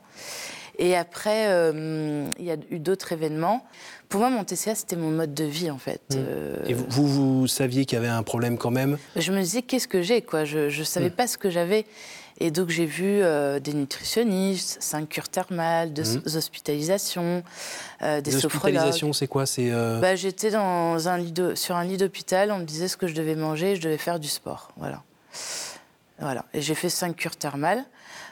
Et 0.79 0.95
après, 0.95 1.47
euh, 1.49 2.29
il 2.39 2.45
y 2.45 2.51
a 2.51 2.57
eu 2.71 2.79
d'autres 2.79 3.13
événements. 3.13 3.65
Pour 4.09 4.21
moi, 4.21 4.31
mon 4.31 4.45
TCA, 4.45 4.75
c'était 4.75 4.97
mon 4.97 5.11
mode 5.11 5.33
de 5.33 5.45
vie, 5.45 5.71
en 5.71 5.79
fait. 5.79 6.03
Mmh. 6.11 6.17
Euh, 6.19 6.57
Et 6.67 6.75
vous, 6.75 7.07
vous, 7.07 7.47
saviez 7.47 7.87
qu'il 7.87 7.97
y 7.97 7.99
avait 7.99 8.09
un 8.09 8.23
problème 8.23 8.59
quand 8.59 8.71
même? 8.71 8.99
Je 9.17 9.33
me 9.33 9.41
disais, 9.41 9.63
qu'est-ce 9.63 9.89
que 9.89 10.03
j'ai, 10.03 10.23
quoi? 10.23 10.45
Je 10.45 10.67
ne 10.67 10.85
savais 10.85 11.09
mmh. 11.09 11.13
pas 11.13 11.27
ce 11.27 11.39
que 11.39 11.49
j'avais. 11.51 11.87
Et 12.39 12.51
donc 12.51 12.69
j'ai 12.69 12.85
vu 12.85 13.23
euh, 13.23 13.61
des 13.61 13.73
nutritionnistes, 13.73 14.79
cinq 14.81 15.09
cures 15.09 15.29
thermales, 15.29 15.93
deux 15.93 16.19
mmh. 16.19 16.37
hospitalisations, 16.37 17.43
euh, 18.03 18.21
des, 18.21 18.31
des 18.31 18.45
hospitalisations, 18.45 19.13
c'est 19.13 19.27
quoi 19.27 19.47
C'est 19.47 19.71
euh, 19.73 20.01
bah, 20.01 20.17
J'étais 20.17 20.51
dans 20.51 21.09
un 21.09 21.19
lit 21.19 21.35
sur 21.55 21.77
un 21.77 21.85
lit 21.85 21.97
d'hôpital, 21.97 22.53
on 22.53 22.59
me 22.59 22.65
disait 22.65 22.89
ce 22.89 22.97
que 22.97 23.07
je 23.07 23.15
devais 23.15 23.37
manger 23.37 23.73
et 23.73 23.77
je 23.77 23.83
devais 23.83 23.99
faire 23.99 24.21
du 24.21 24.29
sport. 24.29 24.71
Voilà. 24.77 25.03
voilà. 26.19 26.45
Et 26.53 26.61
j'ai 26.61 26.75
fait 26.75 26.91
cinq 26.91 27.17
cures 27.17 27.37
thermales. 27.37 27.85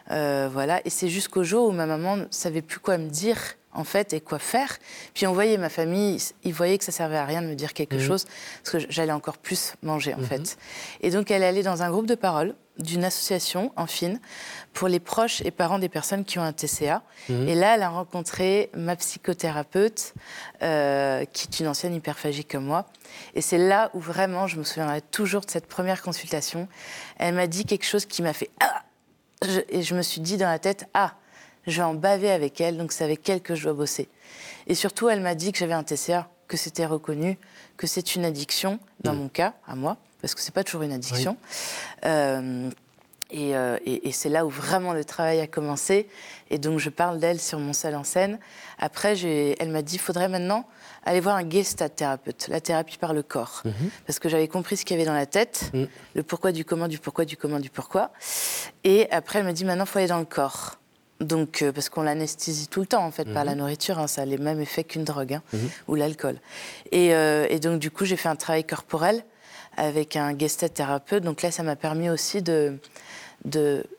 voilà. 0.09 0.81
Et 0.85 0.91
c'est 0.91 1.09
jusqu'au 1.09 1.45
jour 1.45 1.69
où 1.69 1.73
ma 1.73 1.87
maman 1.87 2.17
ne 2.17 2.25
savait 2.31 2.63
plus 2.63 2.81
quoi 2.81 2.99
me 2.99 3.09
dire 3.09 3.39
en 3.77 3.83
fait, 3.83 4.13
et 4.13 4.21
quoi 4.21 4.39
faire. 4.39 4.79
Puis 5.15 5.27
on 5.27 5.33
voyait 5.33 5.59
ma 5.59 5.69
famille, 5.69 6.23
ils 6.45 6.55
voyaient 6.55 6.79
que 6.79 6.85
ça 6.85 6.93
servait 6.93 7.17
à 7.17 7.25
rien 7.25 7.43
de 7.43 7.49
me 7.49 7.55
dire 7.55 7.73
quelque 7.73 7.97
mmh. 7.97 8.01
chose, 8.01 8.27
parce 8.63 8.85
que 8.85 8.93
j'allais 8.93 9.13
encore 9.13 9.37
plus 9.37 9.75
manger, 9.83 10.15
en 10.15 10.21
mmh. 10.21 10.25
fait. 10.27 10.57
Et 11.01 11.11
donc, 11.11 11.33
elle 11.33 11.43
allait 11.43 11.65
dans 11.65 11.83
un 11.83 11.91
groupe 11.91 12.07
de 12.07 12.15
parole 12.15 12.55
d'une 12.79 13.05
association 13.05 13.73
en 13.77 13.87
fine 13.87 14.21
pour 14.73 14.89
les 14.89 15.01
proches 15.01 15.43
et 15.43 15.51
parents 15.51 15.79
des 15.79 15.89
personnes 15.89 16.25
qui 16.25 16.39
ont 16.39 16.43
un 16.43 16.53
TCA. 16.53 17.03
Mmh. 17.29 17.49
Et 17.49 17.55
là, 17.55 17.77
elle 17.77 17.83
a 17.83 17.89
rencontré 17.89 18.71
ma 18.75 18.97
psychothérapeute, 18.97 20.15
euh, 20.63 21.25
qui 21.27 21.47
est 21.47 21.61
une 21.61 21.69
ancienne 21.69 21.95
hyperphagie 21.95 22.45
comme 22.45 22.65
moi. 22.65 22.87
Et 23.35 23.41
c'est 23.41 23.59
là 23.59 23.91
où 23.95 24.01
vraiment, 24.01 24.47
je 24.47 24.59
me 24.59 24.65
souviendrai 24.65 25.03
toujours 25.03 25.43
de 25.43 25.51
cette 25.51 25.67
première 25.67 26.03
consultation. 26.03 26.69
Elle 27.19 27.35
m'a 27.35 27.47
dit 27.47 27.65
quelque 27.65 27.87
chose 27.87 28.07
qui 28.07 28.23
m'a 28.23 28.33
fait 28.33 28.51
ah 28.61 28.83
Et 29.69 29.83
je 29.83 29.95
me 29.95 30.03
suis 30.03 30.21
dit 30.21 30.37
dans 30.37 30.49
la 30.49 30.59
tête 30.59 30.89
Ah 30.95 31.15
je 31.67 31.77
vais 31.77 31.83
en 31.83 31.95
baver 31.95 32.31
avec 32.31 32.61
elle, 32.61 32.77
donc 32.77 32.93
c'est 32.93 33.05
avec 33.05 33.29
elle 33.29 33.41
que 33.41 33.55
je 33.55 33.65
dois 33.65 33.73
bosser. 33.73 34.09
Et 34.67 34.75
surtout, 34.75 35.09
elle 35.09 35.21
m'a 35.21 35.35
dit 35.35 35.53
que 35.53 35.59
j'avais 35.59 35.75
un 35.75 35.83
TCA, 35.83 36.29
que 36.49 36.57
c'était 36.57 36.87
reconnu, 36.87 37.39
que 37.77 37.87
c'est 37.87 38.15
une 38.17 38.25
addiction, 38.25 38.79
dans 39.01 39.15
mm. 39.15 39.19
mon 39.19 39.29
cas, 39.29 39.55
à 39.67 39.75
moi, 39.75 39.97
parce 40.25 40.35
que 40.35 40.41
c'est 40.41 40.55
pas 40.55 40.65
toujours 40.65 40.81
une 40.81 40.93
addiction. 40.93 41.37
Euh, 42.07 42.71
euh, 43.35 43.79
et, 43.85 44.11
c'est 44.11 44.31
là 44.31 44.47
où 44.47 44.49
vraiment 44.49 44.95
le 44.95 45.05
travail 45.05 45.39
a 45.41 45.47
commencé. 45.47 46.09
Et 46.49 46.57
donc, 46.57 46.79
je 46.79 46.89
parle 46.89 47.19
d'elle 47.19 47.39
sur 47.39 47.59
mon 47.59 47.75
salle 47.75 47.95
en 47.95 48.05
scène. 48.05 48.39
Après, 48.79 49.19
elle 49.21 49.69
m'a 49.69 49.83
dit, 49.83 49.97
il 49.97 50.01
faudrait 50.01 50.29
maintenant 50.29 50.67
aller 51.05 51.21
voir 51.21 51.37
un 51.37 51.47
gestalt 51.47 51.95
thérapeute, 51.95 52.49
la 52.49 52.63
thérapie 52.63 52.97
par 52.97 53.13
le 53.13 53.23
corps. 53.23 53.61
Mm-hmm. 53.67 53.91
Parce 54.07 54.19
que 54.19 54.31
j'avais 54.31 54.49
compris 54.49 54.79
ce 54.79 54.87
qu'il 54.87 54.97
y 54.97 54.99
avait 54.99 55.07
dans 55.07 55.13
la 55.13 55.27
tête, 55.27 55.71
mm. 55.75 55.85
le 56.15 56.23
pourquoi 56.23 56.53
du 56.53 56.65
comment, 56.65 56.89
du 56.89 56.99
pourquoi, 56.99 57.27
du 57.27 57.37
comment, 57.37 57.61
du 57.61 57.69
pourquoi. 57.69 58.13
Et 58.83 59.11
après, 59.11 59.41
elle 59.41 59.45
m'a 59.45 59.53
dit, 59.53 59.67
maintenant, 59.67 59.85
il 59.85 59.91
faut 59.91 59.99
aller 59.99 60.09
dans 60.09 60.21
le 60.21 60.25
corps. 60.25 60.79
Donc, 61.21 61.61
euh, 61.61 61.71
parce 61.71 61.91
qu'on 61.91 62.03
l'anesthésie 62.03 62.69
tout 62.69 62.81
le 62.81 62.87
temps, 62.87 63.05
en 63.05 63.11
fait, 63.11 63.25
par 63.33 63.45
la 63.45 63.53
mhm. 63.53 63.59
nourriture. 63.59 63.99
Hein, 63.99 64.07
ça 64.07 64.23
a 64.23 64.25
les 64.25 64.39
mêmes 64.39 64.61
effets 64.61 64.85
qu'une 64.85 65.05
drogue 65.05 65.35
hein, 65.35 65.43
mhm. 65.53 65.71
ou 65.89 65.95
l'alcool. 65.97 66.39
Euh, 66.95 67.47
et, 67.51 67.61
donc, 67.61 67.79
du 67.79 67.91
coup, 67.91 68.05
j'ai 68.05 68.17
fait 68.17 68.29
un 68.29 68.37
travail 68.37 68.65
corporel 68.65 69.23
avec 69.77 70.17
un 70.17 70.37
gestalt 70.37 70.75
thérapeute. 70.75 71.23
Donc 71.23 71.43
là, 71.43 71.51
ça 71.51 71.63
m'a 71.63 71.77
permis 71.77 72.11
aussi 72.11 72.43
de, 72.43 72.79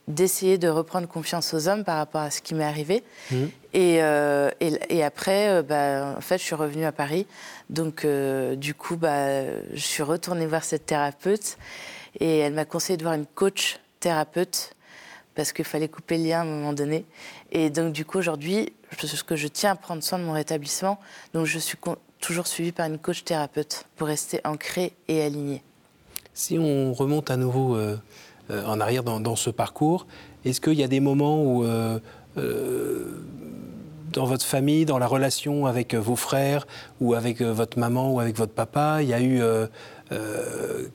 d'essayer 0.07 0.57
de, 0.57 0.67
reprendre 0.67 1.07
confiance 1.07 1.53
aux 1.53 1.67
hommes 1.67 1.83
par 1.83 1.97
rapport 1.97 2.21
à 2.21 2.31
ce 2.31 2.41
qui 2.41 2.55
m'est 2.55 2.63
arrivé. 2.63 3.03
Mmh. 3.31 3.35
Et, 3.73 4.01
euh, 4.01 4.49
et, 4.59 5.03
après, 5.03 5.49
euh, 5.49 5.61
bah, 5.61 6.15
en 6.17 6.21
fait, 6.21 6.37
je 6.37 6.43
suis 6.43 6.55
revenue 6.55 6.85
à 6.85 6.91
Paris. 6.91 7.27
Donc, 7.69 8.05
euh, 8.05 8.55
du 8.55 8.73
coup, 8.73 8.95
bah, 8.95 9.43
je 9.73 9.81
suis 9.81 10.03
retournée 10.03 10.47
voir 10.47 10.63
cette 10.63 10.85
thérapeute 10.85 11.57
et 12.19 12.39
elle 12.39 12.53
m'a 12.53 12.65
conseillé 12.65 12.97
de 12.97 13.03
voir 13.03 13.15
une 13.15 13.25
coach 13.25 13.79
thérapeute 13.99 14.71
parce 15.35 15.51
qu'il 15.51 15.65
fallait 15.65 15.89
couper 15.89 16.17
le 16.17 16.23
lien 16.23 16.39
à 16.39 16.41
un 16.43 16.45
moment 16.45 16.73
donné. 16.73 17.05
Et 17.51 17.69
donc, 17.69 17.91
du 17.91 18.05
coup, 18.05 18.17
aujourd'hui, 18.17 18.73
ce 18.97 19.23
que 19.23 19.35
je 19.35 19.47
tiens 19.47 19.71
à 19.71 19.75
prendre 19.75 20.01
soin 20.01 20.17
de 20.17 20.23
mon 20.23 20.31
rétablissement, 20.31 20.99
donc 21.33 21.45
je 21.45 21.59
suis 21.59 21.77
toujours 22.19 22.47
suivie 22.47 22.71
par 22.71 22.87
une 22.87 22.97
coach 22.97 23.23
thérapeute 23.23 23.85
pour 23.95 24.07
rester 24.07 24.41
ancrée 24.43 24.93
et 25.07 25.23
alignée. 25.23 25.63
Si 26.33 26.57
on 26.59 26.93
remonte 26.93 27.31
à 27.31 27.37
nouveau 27.37 27.77
euh, 28.51 28.63
en 28.63 28.79
arrière 28.79 29.01
dans, 29.01 29.35
ce 29.35 29.49
parcours. 29.49 30.05
Est-ce 30.43 30.61
qu'il 30.61 30.75
y 30.75 30.83
a 30.83 30.87
des 30.87 30.99
moments 30.99 31.41
où, 31.41 31.63
euh, 31.63 31.97
euh, 32.37 33.23
dans 34.13 34.25
votre 34.25 34.45
famille, 34.45 34.85
dans 34.85 34.99
la 34.99 35.07
relation 35.07 35.65
avec 35.65 35.95
vos 35.95 36.15
frères, 36.15 36.67
ou 37.01 37.15
avec 37.15 37.41
votre 37.41 37.79
maman, 37.79 38.11
ou 38.11 38.19
avec 38.19 38.37
votre 38.37 38.53
papa, 38.53 38.99
il 39.01 39.09
y 39.09 39.15
a 39.15 39.21
eu 39.21 39.41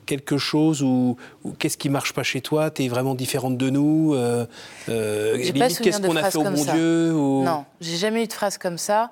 quelque 0.07 0.39
chose 0.39 0.81
ou 0.83 1.17
qu'est-ce 1.59 1.77
qui 1.77 1.89
marche 1.89 2.13
pas 2.13 2.23
chez 2.23 2.41
toi? 2.41 2.71
Tu 2.71 2.85
es 2.85 2.89
vraiment 2.89 3.17
différente 3.17 3.59
de 3.59 3.69
nous 3.69 4.15
euh, 4.15 4.47
Qu'est-ce 4.87 6.01
qu'on 6.01 6.15
a 6.15 6.31
fait 6.31 6.39
au 6.39 6.45
bon 6.45 6.65
Dieu 6.65 7.13
ou... 7.13 7.43
Non, 7.43 7.65
j'ai 7.81 7.97
jamais 7.97 8.23
eu 8.23 8.29
de 8.29 8.33
phrase 8.33 8.59
comme 8.59 8.79
ça, 8.79 9.11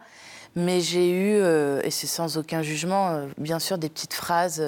mais 0.59 0.81
j'ai 0.81 1.11
eu, 1.11 1.37
et 1.85 1.91
c'est 1.91 2.07
sans 2.07 2.37
aucun 2.37 2.63
jugement, 2.63 3.27
bien 3.39 3.59
sûr, 3.59 3.79
des 3.79 3.89
petites 3.89 4.15
phrases 4.15 4.63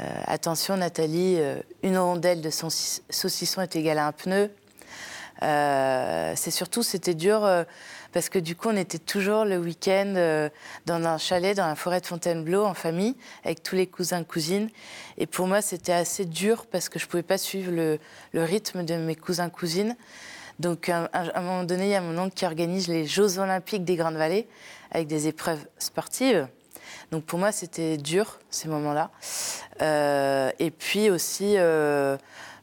euh, 0.00 0.20
attention 0.26 0.76
Nathalie, 0.76 1.36
euh, 1.38 1.56
une 1.82 1.98
rondelle 1.98 2.40
de 2.40 2.50
saucisson 2.50 3.62
est 3.62 3.74
égale 3.74 3.98
à 3.98 4.06
un 4.06 4.12
pneu. 4.12 4.50
Euh, 5.42 6.32
c'est 6.36 6.50
surtout, 6.50 6.82
c'était 6.82 7.14
dur 7.14 7.48
parce 8.12 8.28
que 8.28 8.38
du 8.38 8.56
coup, 8.56 8.68
on 8.68 8.76
était 8.76 8.98
toujours 8.98 9.44
le 9.44 9.58
week-end 9.58 10.50
dans 10.86 11.04
un 11.04 11.18
chalet 11.18 11.56
dans 11.56 11.66
la 11.66 11.76
forêt 11.76 12.00
de 12.00 12.06
Fontainebleau 12.06 12.64
en 12.64 12.74
famille 12.74 13.16
avec 13.44 13.62
tous 13.62 13.76
les 13.76 13.86
cousins 13.86 14.24
cousines. 14.24 14.68
Et 15.16 15.26
pour 15.26 15.46
moi, 15.46 15.62
c'était 15.62 15.92
assez 15.92 16.24
dur 16.24 16.66
parce 16.66 16.88
que 16.88 16.98
je 16.98 17.04
ne 17.04 17.10
pouvais 17.10 17.22
pas 17.22 17.38
suivre 17.38 17.70
le, 17.70 17.98
rythme 18.34 18.84
de 18.84 18.96
mes 18.96 19.14
cousins 19.14 19.50
cousines. 19.50 19.96
Donc, 20.58 20.88
à, 20.88 21.08
un 21.12 21.40
moment 21.40 21.64
donné, 21.64 21.84
il 21.84 21.90
y 21.90 21.94
a 21.94 22.00
mon 22.00 22.18
oncle 22.18 22.34
qui 22.34 22.44
organise 22.44 22.88
les 22.88 23.06
Jeux 23.06 23.38
Olympiques 23.38 23.84
des 23.84 23.96
Grandes 23.96 24.16
Vallées 24.16 24.48
avec 24.90 25.06
des 25.06 25.28
épreuves 25.28 25.64
sportives. 25.78 26.48
Donc 27.10 27.24
pour 27.24 27.38
moi, 27.38 27.52
c'était 27.52 27.96
dur, 27.96 28.38
ces 28.50 28.68
moments-là. 28.68 29.10
Euh, 29.80 30.50
et 30.58 30.70
puis 30.70 31.10
aussi, 31.10 31.54
euh, 31.56 32.16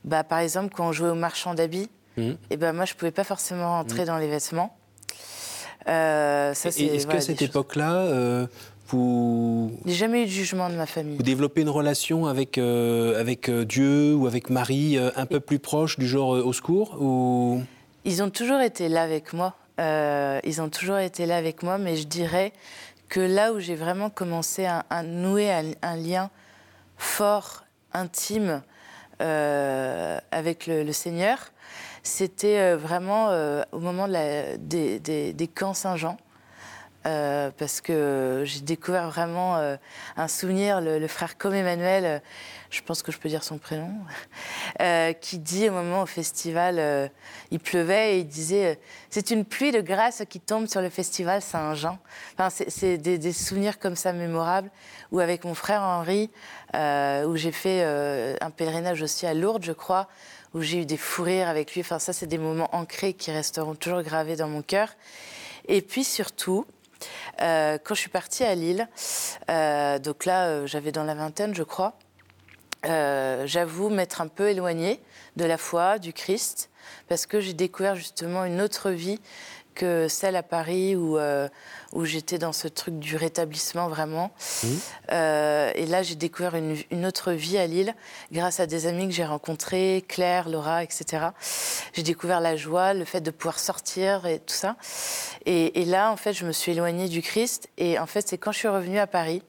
bah, 0.04 0.24
par 0.24 0.40
exemple, 0.40 0.74
quand 0.76 0.88
on 0.88 0.92
jouait 0.92 1.10
au 1.10 1.16
marchand 1.16 1.54
d'habits, 1.56 1.90
mmh. 2.18 2.22
et 2.22 2.38
eh 2.52 2.58
ben 2.58 2.74
moi, 2.74 2.86
je 2.86 2.94
ne 2.94 2.98
pouvais 2.98 3.12
pas 3.12 3.24
forcément 3.24 3.72
rentrer 3.72 4.04
mmh. 4.04 4.08
dans 4.08 4.18
les 4.18 4.28
vêtements. 4.28 4.78
Euh, 5.88 6.52
Est-ce 6.52 7.08
qu'à 7.08 7.22
cette 7.22 7.42
époque-là, 7.42 8.48
vous... 8.88 9.72
J'ai 9.86 9.94
jamais 9.94 10.22
eu 10.22 10.26
de 10.26 10.30
jugement 10.30 10.70
de 10.70 10.76
ma 10.76 10.86
famille. 10.86 11.18
Vous 11.18 11.24
développez 11.24 11.62
une 11.62 11.70
relation 11.70 12.28
avec, 12.28 12.60
avec 12.60 13.50
Dieu 13.50 14.14
ou 14.14 14.28
avec 14.28 14.52
Marie 14.52 14.98
un 14.98 15.26
peu 15.26 15.40
plus 15.40 15.58
proche, 15.58 15.98
du 15.98 16.08
genre 16.08 16.30
au 16.30 16.54
secours 16.54 16.98
ou... 17.02 17.62
Ils 18.06 18.22
ont 18.22 18.30
toujours 18.30 18.62
été 18.62 18.88
là 18.88 19.02
avec 19.02 19.34
moi. 19.34 19.56
ils 19.80 20.62
ont 20.62 20.70
toujours 20.70 21.00
été 21.00 21.26
là 21.26 21.38
avec 21.38 21.64
moi, 21.64 21.78
mais 21.78 21.96
je 21.96 22.06
dirais 22.06 22.54
que 23.10 23.20
là 23.20 23.54
où 23.54 23.60
j'ai 23.60 23.76
vraiment 23.76 24.10
commencé 24.10 24.66
à, 24.66 25.04
nouer 25.04 25.52
un, 25.82 25.96
lien 25.96 26.30
fort, 26.98 27.64
intime 27.94 28.62
euh, 29.22 30.20
avec 30.32 30.68
le, 30.68 30.92
Seigneur, 30.92 31.52
c'était 32.04 32.60
euh, 32.60 32.78
vraiment 32.78 33.30
euh, 33.30 33.64
au 33.72 33.80
moment 33.80 34.08
des, 34.08 35.50
camps 35.56 35.74
Saint-Jean. 35.74 36.18
Parce 37.06 37.82
que 37.82 38.42
j'ai 38.46 38.62
découvert 38.62 39.10
vraiment 39.10 39.78
un 40.18 40.28
souvenir, 40.28 40.82
le, 40.82 41.08
frère 41.08 41.38
comme 41.38 41.54
Emmanuel, 41.54 42.22
je 42.76 42.82
pense 42.82 43.02
que 43.02 43.12
je 43.12 43.18
peux 43.18 43.30
dire 43.30 43.44
son 43.44 43.58
prénom, 43.58 43.92
euh, 44.82 45.14
qui 45.14 45.40
dit 45.40 45.70
au 45.70 45.72
moment 45.72 46.02
au 46.02 46.06
festival, 46.06 46.76
euh, 46.78 47.08
il 47.52 47.60
pleuvait 47.60 48.16
et 48.16 48.20
il 48.20 48.28
disait 48.28 48.74
euh, 48.74 48.76
C'est 49.10 49.32
une 49.32 49.46
pluie 49.46 49.72
de 49.72 49.82
grâce 49.82 50.24
qui 50.30 50.40
tombe 50.40 50.68
sur 50.68 50.82
le 50.82 50.90
festival 50.90 51.42
Saint-Jean. 51.42 52.00
Enfin, 52.38 52.50
c'est 52.50 52.98
des, 52.98 53.34
souvenirs 53.34 53.80
comme 53.80 53.96
ça 53.96 54.12
mémorables. 54.14 54.70
Ou 55.12 55.20
avec 55.20 55.46
mon 55.46 55.54
frère 55.54 55.84
Henri, 55.84 56.30
où 56.74 57.36
j'ai 57.36 57.52
fait 57.52 57.84
un 58.42 58.50
pèlerinage 58.50 59.02
aussi 59.02 59.26
à 59.26 59.34
Lourdes, 59.34 59.64
je 59.64 59.72
crois, 59.72 60.10
où 60.54 60.62
j'ai 60.62 60.82
eu 60.82 60.86
des 60.86 60.98
fous 60.98 61.24
rires 61.24 61.48
avec 61.48 61.74
lui. 61.74 61.82
Enfin, 61.82 62.00
ça, 62.00 62.12
c'est 62.12 62.28
des 62.28 62.38
moments 62.38 62.70
ancrés 62.76 63.14
qui 63.14 63.32
resteront 63.32 63.76
toujours 63.76 64.02
gravés 64.02 64.36
dans 64.36 64.50
mon 64.50 64.62
cœur. 64.62 64.90
Et 65.68 65.82
puis 65.82 66.04
surtout, 66.04 66.66
quand 67.40 67.96
je 67.96 68.00
suis 68.00 68.10
partie 68.10 68.44
à 68.44 68.56
Lille, 68.56 68.88
donc 69.48 70.26
là, 70.26 70.66
j'avais 70.66 70.92
dans 70.92 71.04
la 71.04 71.16
vingtaine, 71.16 71.54
je 71.54 71.64
crois, 71.64 71.98
euh, 72.86 73.48
j'avoue 73.48 73.90
m'être 73.90 74.22
un 74.22 74.28
peu 74.28 74.50
éloignée 74.50 75.00
de 75.38 75.46
la 75.46 75.58
foi, 75.58 75.98
du 75.98 76.14
Christ, 76.14 76.70
parce 77.08 77.26
que 77.26 77.40
j'ai 77.40 77.54
découvert 77.54 77.96
justement 77.96 78.46
une 78.46 78.62
autre 78.62 78.92
vie 78.92 79.20
que 79.76 80.08
celle 80.08 80.36
à 80.36 80.44
Paris 80.44 80.96
où, 80.96 81.18
euh, 81.18 81.48
où 81.94 82.06
j'étais 82.06 82.38
dans 82.38 82.54
ce 82.54 82.68
truc 82.68 82.98
du 82.98 83.16
rétablissement 83.16 83.88
vraiment. 83.88 84.32
Mmh. 84.64 84.68
Euh, 85.12 85.72
et 85.76 85.86
là, 85.86 86.02
j'ai 86.02 86.16
découvert 86.16 86.56
une, 86.56 87.06
autre 87.06 87.32
vie 87.32 87.58
à 87.58 87.68
Lille 87.68 87.94
grâce 88.32 88.60
à 88.60 88.66
des 88.66 88.88
amis 88.88 89.08
que 89.08 89.14
j'ai 89.14 89.26
rencontrés, 89.26 90.04
Claire, 90.08 90.50
Laura, 90.50 90.84
etc. 90.84 91.28
J'ai 91.94 92.04
découvert 92.04 92.40
la 92.40 92.56
joie, 92.56 92.94
le 92.94 93.06
fait 93.06 93.22
de 93.22 93.32
pouvoir 93.32 93.60
sortir 93.60 94.26
et 94.26 94.40
tout 94.40 94.56
ça. 94.56 94.76
Et, 95.46 95.82
et 95.82 95.86
là, 95.86 96.12
en 96.12 96.18
fait, 96.18 96.34
je 96.34 96.46
me 96.46 96.52
suis 96.52 96.72
éloignée 96.72 97.10
du 97.10 97.22
Christ. 97.22 97.70
Et 97.78 98.00
en 98.00 98.08
fait, 98.08 98.28
c'est 98.28 98.38
quand 98.38 98.52
je 98.52 98.60
suis 98.60 98.68
revenue 98.68 99.00
à 99.00 99.08
Paris 99.08 99.44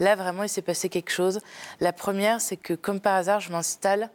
Là, 0.00 0.14
vraiment, 0.16 0.42
il 0.42 0.48
s'est 0.48 0.62
passé 0.62 0.88
quelque 0.88 1.10
chose. 1.10 1.40
La 1.80 1.92
première, 1.92 2.40
c'est 2.40 2.56
que, 2.56 2.74
comme 2.74 3.00
par 3.00 3.14
hasard, 3.16 3.40
je 3.40 3.50
m'installe 3.50 4.10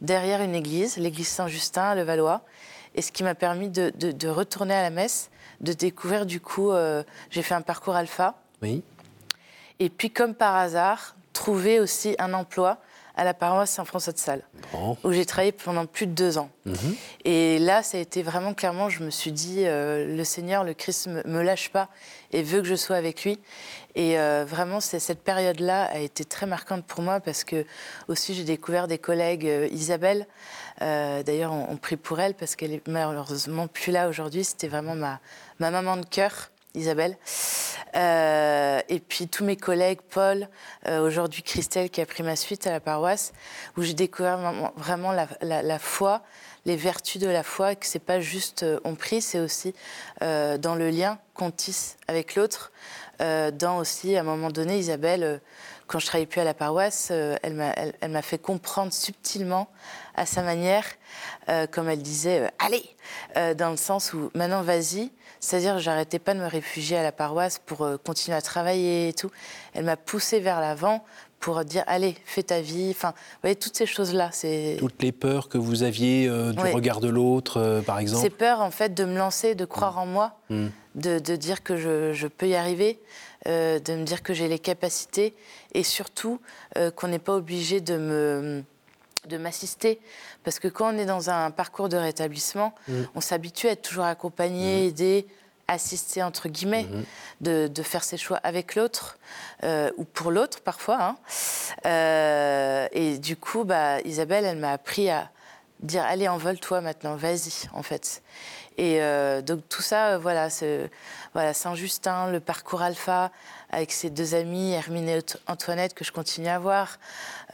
derrière 0.00 0.42
une 0.42 0.54
église, 0.54 0.96
l'église 0.96 1.28
Saint-Justin 1.28 1.82
à 1.82 1.94
Levallois, 1.94 2.42
et 2.94 3.02
ce 3.02 3.12
qui 3.12 3.22
m'a 3.22 3.34
permis 3.34 3.68
de, 3.68 4.28
retourner 4.28 4.74
à 4.74 4.82
la 4.82 4.90
messe, 4.90 5.30
de 5.60 5.72
découvrir, 5.72 6.26
du 6.26 6.40
coup, 6.40 6.70
euh, 6.70 7.02
j'ai 7.30 7.42
fait 7.42 7.54
un 7.54 7.62
parcours 7.62 7.96
alpha. 7.96 8.34
Oui. 8.62 8.82
Et 9.80 9.90
puis, 9.90 10.10
comme 10.10 10.34
par 10.34 10.54
hasard, 10.54 11.16
trouver 11.32 11.80
aussi 11.80 12.14
un 12.18 12.32
emploi 12.34 12.78
à 13.16 13.22
la 13.24 13.32
paroisse 13.32 13.70
Saint-François 13.70 14.12
de 14.12 14.18
Sales, 14.18 14.42
où 15.04 15.12
j'ai 15.12 15.24
travaillé 15.24 15.52
pendant 15.52 15.86
plus 15.86 16.06
de 16.06 16.12
deux 16.12 16.36
ans. 16.36 16.50
Mhm. 16.66 16.96
Et 17.24 17.58
là, 17.60 17.82
ça 17.82 17.96
a 17.96 18.00
été 18.00 18.22
vraiment 18.22 18.54
clairement, 18.54 18.88
je 18.88 19.04
me 19.04 19.10
suis 19.10 19.30
dit, 19.30 19.64
euh, 19.66 20.16
le 20.16 20.24
Seigneur, 20.24 20.64
le 20.64 20.74
Christ 20.74 21.06
me, 21.06 21.22
me 21.24 21.42
lâche 21.42 21.70
pas 21.70 21.88
et 22.32 22.42
veut 22.42 22.60
que 22.60 22.66
je 22.66 22.74
sois 22.74 22.96
avec 22.96 23.24
lui. 23.24 23.38
Et 23.94 24.18
euh, 24.18 24.44
vraiment, 24.44 24.80
cette 24.80 25.22
période-là 25.22 25.84
a 25.84 25.98
été 25.98 26.24
très 26.24 26.46
marquante 26.46 26.84
pour 26.84 27.02
moi 27.02 27.20
parce 27.20 27.44
que 27.44 27.64
aussi 28.08 28.34
j'ai 28.34 28.42
découvert 28.42 28.88
des 28.88 28.98
collègues, 28.98 29.46
euh, 29.46 29.68
Isabelle, 29.70 30.26
d'ailleurs 30.80 31.52
on, 31.52 31.76
prie 31.76 31.96
pour 31.96 32.18
elle 32.18 32.34
parce 32.34 32.56
qu'elle 32.56 32.72
est 32.72 32.86
malheureusement 32.88 33.68
plus 33.68 33.92
là 33.92 34.08
aujourd'hui, 34.08 34.42
c'était 34.42 34.66
vraiment 34.66 34.96
ma, 34.96 35.20
ma 35.60 35.70
maman 35.70 35.96
de 35.96 36.04
cœur. 36.04 36.50
Isabelle. 36.74 37.16
Euh, 37.94 38.80
et 38.88 38.98
puis 38.98 39.28
tous 39.28 39.44
mes 39.44 39.56
collègues, 39.56 40.00
Paul, 40.10 40.48
euh, 40.88 41.00
aujourd'hui 41.06 41.42
Christelle 41.42 41.90
qui 41.90 42.00
a 42.00 42.06
pris 42.06 42.22
ma 42.22 42.34
suite 42.34 42.66
à 42.66 42.72
la 42.72 42.80
paroisse, 42.80 43.32
où 43.76 43.82
j'ai 43.82 43.94
découvert 43.94 44.38
vraiment 44.76 45.12
la, 45.12 45.78
foi, 45.78 46.22
les 46.64 46.76
vertus 46.76 47.20
de 47.20 47.28
la 47.28 47.44
foi, 47.44 47.72
et 47.72 47.76
que 47.76 47.86
c'est 47.86 48.00
pas 48.00 48.18
juste 48.18 48.64
euh, 48.64 48.80
on 48.84 48.96
prie, 48.96 49.22
c'est 49.22 49.38
aussi 49.38 49.74
dans 50.20 50.74
le 50.76 50.90
lien 50.90 51.18
qu'on 51.34 51.50
tisse 51.50 51.96
avec 52.08 52.34
l'autre. 52.34 52.72
dans 53.20 53.78
aussi, 53.78 54.16
à 54.16 54.20
un 54.20 54.24
moment 54.24 54.50
donné, 54.50 54.78
Isabelle, 54.78 55.40
quand 55.86 55.98
je 55.98 56.06
travaillais 56.06 56.26
plus 56.26 56.40
à 56.40 56.44
la 56.44 56.54
paroisse, 56.54 57.10
elle 57.10 57.54
m'a 57.54 58.22
fait 58.22 58.38
comprendre 58.38 58.92
subtilement, 58.92 59.68
à 60.14 60.26
sa 60.26 60.42
manière, 60.42 60.86
comme 61.70 61.88
elle 61.88 62.02
disait, 62.02 62.50
allez, 62.58 62.84
dans 63.56 63.70
le 63.70 63.76
sens 63.76 64.14
où 64.14 64.30
maintenant 64.34 64.62
vas-y, 64.62 65.10
c'est-à-dire, 65.44 65.78
j'arrêtais 65.78 66.18
pas 66.18 66.32
de 66.32 66.40
me 66.40 66.46
réfugier 66.46 66.96
à 66.96 67.02
la 67.02 67.12
paroisse 67.12 67.60
pour 67.64 67.82
euh, 67.82 67.98
continuer 67.98 68.34
à 68.34 68.40
travailler 68.40 69.08
et 69.08 69.12
tout. 69.12 69.30
Elle 69.74 69.84
m'a 69.84 69.98
poussée 69.98 70.40
vers 70.40 70.58
l'avant 70.58 71.04
pour 71.38 71.62
dire 71.66 71.84
allez, 71.86 72.16
fais 72.24 72.42
ta 72.42 72.62
vie. 72.62 72.88
Enfin, 72.90 73.10
vous 73.10 73.40
voyez, 73.42 73.54
toutes 73.54 73.76
ces 73.76 73.84
choses-là. 73.84 74.30
C'est... 74.32 74.76
Toutes 74.78 75.02
les 75.02 75.12
peurs 75.12 75.50
que 75.50 75.58
vous 75.58 75.82
aviez 75.82 76.26
euh, 76.26 76.52
du 76.52 76.60
regard 76.72 77.00
de 77.00 77.08
l'autre, 77.10 77.58
euh, 77.58 77.82
par 77.82 77.98
exemple 77.98 78.22
Ces 78.22 78.30
peurs, 78.30 78.62
en 78.62 78.70
fait, 78.70 78.94
de 78.94 79.04
me 79.04 79.18
lancer, 79.18 79.54
de 79.54 79.66
croire 79.66 79.98
en 79.98 80.06
moi, 80.06 80.38
mm. 80.48 80.68
de, 80.94 81.36
dire 81.36 81.62
que 81.62 81.76
je, 81.76 82.26
peux 82.26 82.48
y 82.48 82.54
arriver, 82.54 82.98
de 83.44 83.94
me 83.94 84.04
dire 84.04 84.22
que 84.22 84.32
j'ai 84.32 84.48
les 84.48 84.58
capacités 84.58 85.34
et 85.74 85.82
surtout 85.82 86.40
qu'on 86.96 87.08
n'est 87.08 87.18
pas 87.18 87.34
obligé 87.34 87.82
de 87.82 87.98
me 87.98 88.64
de 89.26 89.36
m'assister. 89.36 90.00
Parce 90.42 90.58
que 90.58 90.68
quand 90.68 90.94
on 90.94 90.98
est 90.98 91.06
dans 91.06 91.30
un 91.30 91.50
parcours 91.50 91.88
de 91.88 91.96
rétablissement, 91.96 92.74
on 93.14 93.20
s'habitue 93.20 93.68
à 93.68 93.72
être 93.72 93.82
toujours 93.82 94.04
accompagné, 94.04 94.86
aidé, 94.86 95.26
assisté, 95.68 96.22
entre 96.22 96.48
guillemets, 96.48 96.86
de, 97.40 97.82
faire 97.82 98.04
ses 98.04 98.16
choix 98.16 98.38
avec 98.42 98.74
l'autre, 98.74 99.18
euh, 99.62 99.90
ou 99.96 100.04
pour 100.04 100.30
l'autre 100.30 100.60
parfois. 100.60 101.02
Hein. 101.02 101.16
Euh, 101.86 102.88
et 102.92 103.18
du 103.18 103.36
coup, 103.36 103.64
bah, 103.64 104.00
Isabelle, 104.02 104.44
elle 104.44 104.58
m'a 104.58 104.72
appris 104.72 105.10
à, 105.10 105.30
dire 105.80 106.02
allez 106.04 106.28
envole-toi 106.28 106.80
maintenant, 106.80 107.16
vas-y 107.16 107.68
en 107.72 107.82
fait. 107.82 108.22
Et 108.76 109.00
euh, 109.00 109.40
donc 109.40 109.60
tout 109.68 109.82
ça, 109.82 110.18
voilà, 110.18 110.48
voilà 111.32 111.54
Saint-Justin, 111.54 112.30
le 112.30 112.40
parcours 112.40 112.82
alpha, 112.82 113.30
avec 113.70 113.92
ses 113.92 114.10
deux 114.10 114.34
amis, 114.34 114.72
Hermine 114.72 115.08
et 115.08 115.20
Antoinette, 115.46 115.94
que 115.94 116.04
je 116.04 116.12
continue 116.12 116.48
à 116.48 116.58
voir. 116.58 116.98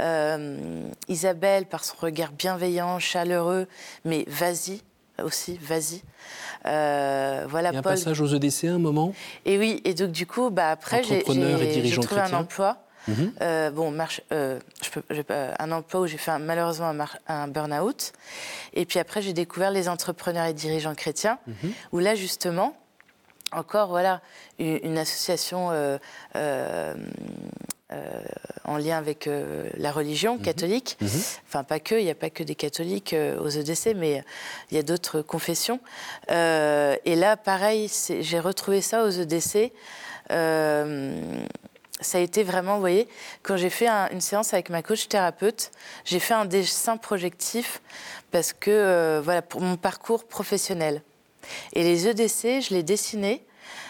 Euh, 0.00 0.88
Isabelle, 1.08 1.66
par 1.66 1.84
son 1.84 1.96
regard 1.98 2.32
bienveillant, 2.32 2.98
chaleureux, 2.98 3.66
mais 4.04 4.24
vas-y 4.28 4.80
aussi, 5.22 5.58
vas-y. 5.60 6.02
Euh, 6.66 7.46
voilà, 7.48 7.70
Il 7.70 7.74
y 7.74 7.76
a 7.76 7.80
un 7.80 7.82
passage 7.82 8.20
aux 8.20 8.26
EDC 8.26 8.64
un 8.64 8.78
moment? 8.78 9.12
Et 9.44 9.58
oui, 9.58 9.82
et 9.84 9.94
donc 9.94 10.12
du 10.12 10.26
coup, 10.26 10.50
bah, 10.50 10.70
après, 10.70 11.02
j'ai 11.02 11.22
trouvé 11.22 12.20
un 12.20 12.32
emploi. 12.32 12.78
Mhm. 13.08 13.32
Euh, 13.40 13.70
bon, 13.70 13.90
marche, 13.90 14.20
euh, 14.32 14.58
je 14.82 15.22
peux, 15.22 15.34
un 15.58 15.72
emploi 15.72 16.02
où 16.02 16.06
j'ai 16.06 16.18
fait 16.18 16.38
malheureusement 16.38 16.94
un, 17.26 17.48
burn-out. 17.48 18.12
Et 18.74 18.84
puis 18.84 18.98
après, 18.98 19.22
j'ai 19.22 19.32
découvert 19.32 19.70
les 19.70 19.88
entrepreneurs 19.88 20.46
et 20.46 20.54
dirigeants 20.54 20.94
chrétiens, 20.94 21.38
mhm. 21.46 21.72
où 21.92 21.98
là, 21.98 22.14
justement, 22.14 22.76
encore, 23.52 23.88
voilà, 23.88 24.20
une, 24.58 24.96
association 24.98 25.70
euh, 25.72 26.94
en 28.64 28.76
lien 28.76 28.96
avec 28.96 29.28
la 29.76 29.90
religion 29.90 30.36
mhm. 30.36 30.42
catholique. 30.42 30.98
Enfin, 31.48 31.64
pas 31.64 31.80
que, 31.80 31.96
il 31.96 32.04
n'y 32.04 32.10
a 32.10 32.14
pas 32.14 32.30
que 32.30 32.44
des 32.44 32.54
catholiques 32.54 33.16
aux 33.40 33.48
EDC, 33.48 33.96
mais 33.96 34.22
il 34.70 34.76
y 34.76 34.78
a 34.78 34.84
d'autres 34.84 35.22
confessions. 35.22 35.80
et 36.28 37.16
là, 37.16 37.36
pareil, 37.36 37.90
j'ai 38.20 38.38
retrouvé 38.38 38.82
ça 38.82 39.02
aux 39.04 39.10
EDC 39.10 39.72
ça 42.00 42.18
a 42.18 42.20
été 42.20 42.42
vraiment, 42.42 42.74
vous 42.74 42.80
voyez, 42.80 43.08
quand 43.42 43.56
j'ai 43.56 43.70
fait 43.70 43.88
une 43.88 44.20
séance 44.20 44.52
avec 44.54 44.70
ma 44.70 44.82
coach 44.82 45.08
thérapeute, 45.08 45.70
j'ai 46.04 46.18
fait 46.18 46.34
un 46.34 46.44
dessin 46.44 46.96
projectif 46.96 47.80
parce 48.30 48.52
que, 48.52 48.70
euh, 48.70 49.20
voilà, 49.22 49.42
pour 49.42 49.60
mon 49.60 49.76
parcours 49.76 50.24
professionnel. 50.24 51.02
Et 51.72 51.82
les 51.82 52.08
EDC, 52.08 52.62
je 52.62 52.74
les 52.74 52.82
dessinais 52.82 53.42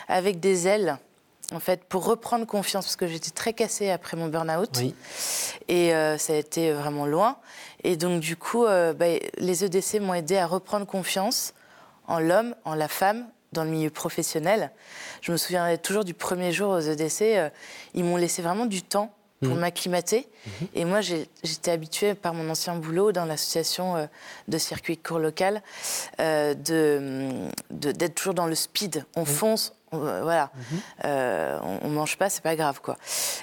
avec 0.09 0.41
des 0.41 0.67
ailes, 0.67 0.99
en 1.53 1.61
fait, 1.61 1.85
pour 1.85 2.05
reprendre 2.05 2.47
confiance, 2.47 2.87
parce 2.87 2.97
que 2.97 3.07
j'étais 3.07 3.31
très 3.31 3.53
cassée 3.53 3.91
après 3.91 4.17
mon 4.17 4.29
burn-out. 4.29 4.71
Oui. 4.79 4.95
Et 5.69 5.95
euh, 5.95 6.17
ça 6.19 6.33
a 6.33 6.37
été 6.37 6.73
vraiment 6.73 7.07
loin. 7.07 7.37
Et 7.85 7.97
donc, 7.97 8.21
du 8.21 8.37
coup, 8.37 8.65
euh, 8.65 8.93
bah, 8.93 9.07
les 9.39 9.65
EDC 9.65 10.01
m'ont 10.01 10.15
aidé 10.15 10.37
à 10.37 10.47
reprendre 10.47 10.87
confiance 10.87 11.55
en 12.07 12.19
l'homme, 12.19 12.55
en 12.65 12.75
la 12.75 12.89
femme 12.89 13.27
dans 13.53 13.65
le 13.65 13.71
milieu 13.71 13.91
professionnel. 13.91 14.71
Je 15.23 15.33
me 15.33 15.37
souviendrai 15.37 15.79
toujours 15.79 16.05
du 16.05 16.15
premier 16.15 16.53
jour 16.53 16.71
aux 16.71 16.81
EDC. 16.81 17.23
Euh, 17.23 17.51
ils 17.95 18.05
m'ont 18.05 18.17
laissé 18.17 18.43
vraiment 18.43 18.67
du 18.67 18.83
temps 18.83 19.13
pour 19.43 19.55
mmh. 19.55 19.61
m'acclimater. 19.61 20.29
Mmh. 20.29 20.51
Et 20.75 20.85
moi, 20.85 21.01
j'étais 21.01 21.71
habituée 21.71 22.15
par 22.15 22.35
mon 22.35 22.49
ancien 22.51 22.77
boulot 22.77 23.11
dans 23.11 23.25
l'association 23.25 23.97
euh, 23.97 24.07
de 24.49 24.59
circuit 24.59 24.99
court 24.99 25.19
local 25.19 25.63
euh, 26.21 26.55
d'être 27.71 28.15
toujours 28.15 28.35
dans 28.35 28.47
le 28.47 28.55
speed. 28.55 29.05
On 29.17 29.23
mmh. 29.23 29.27
fonce, 29.27 29.73
voilà. 29.93 30.51
on, 31.03 31.89
ne 31.89 31.95
mange 31.95 32.17
pas, 32.17 32.31
c'est 32.31 32.43
pas 32.43 32.55
grave, 32.55 32.81
quoi. 32.81 32.97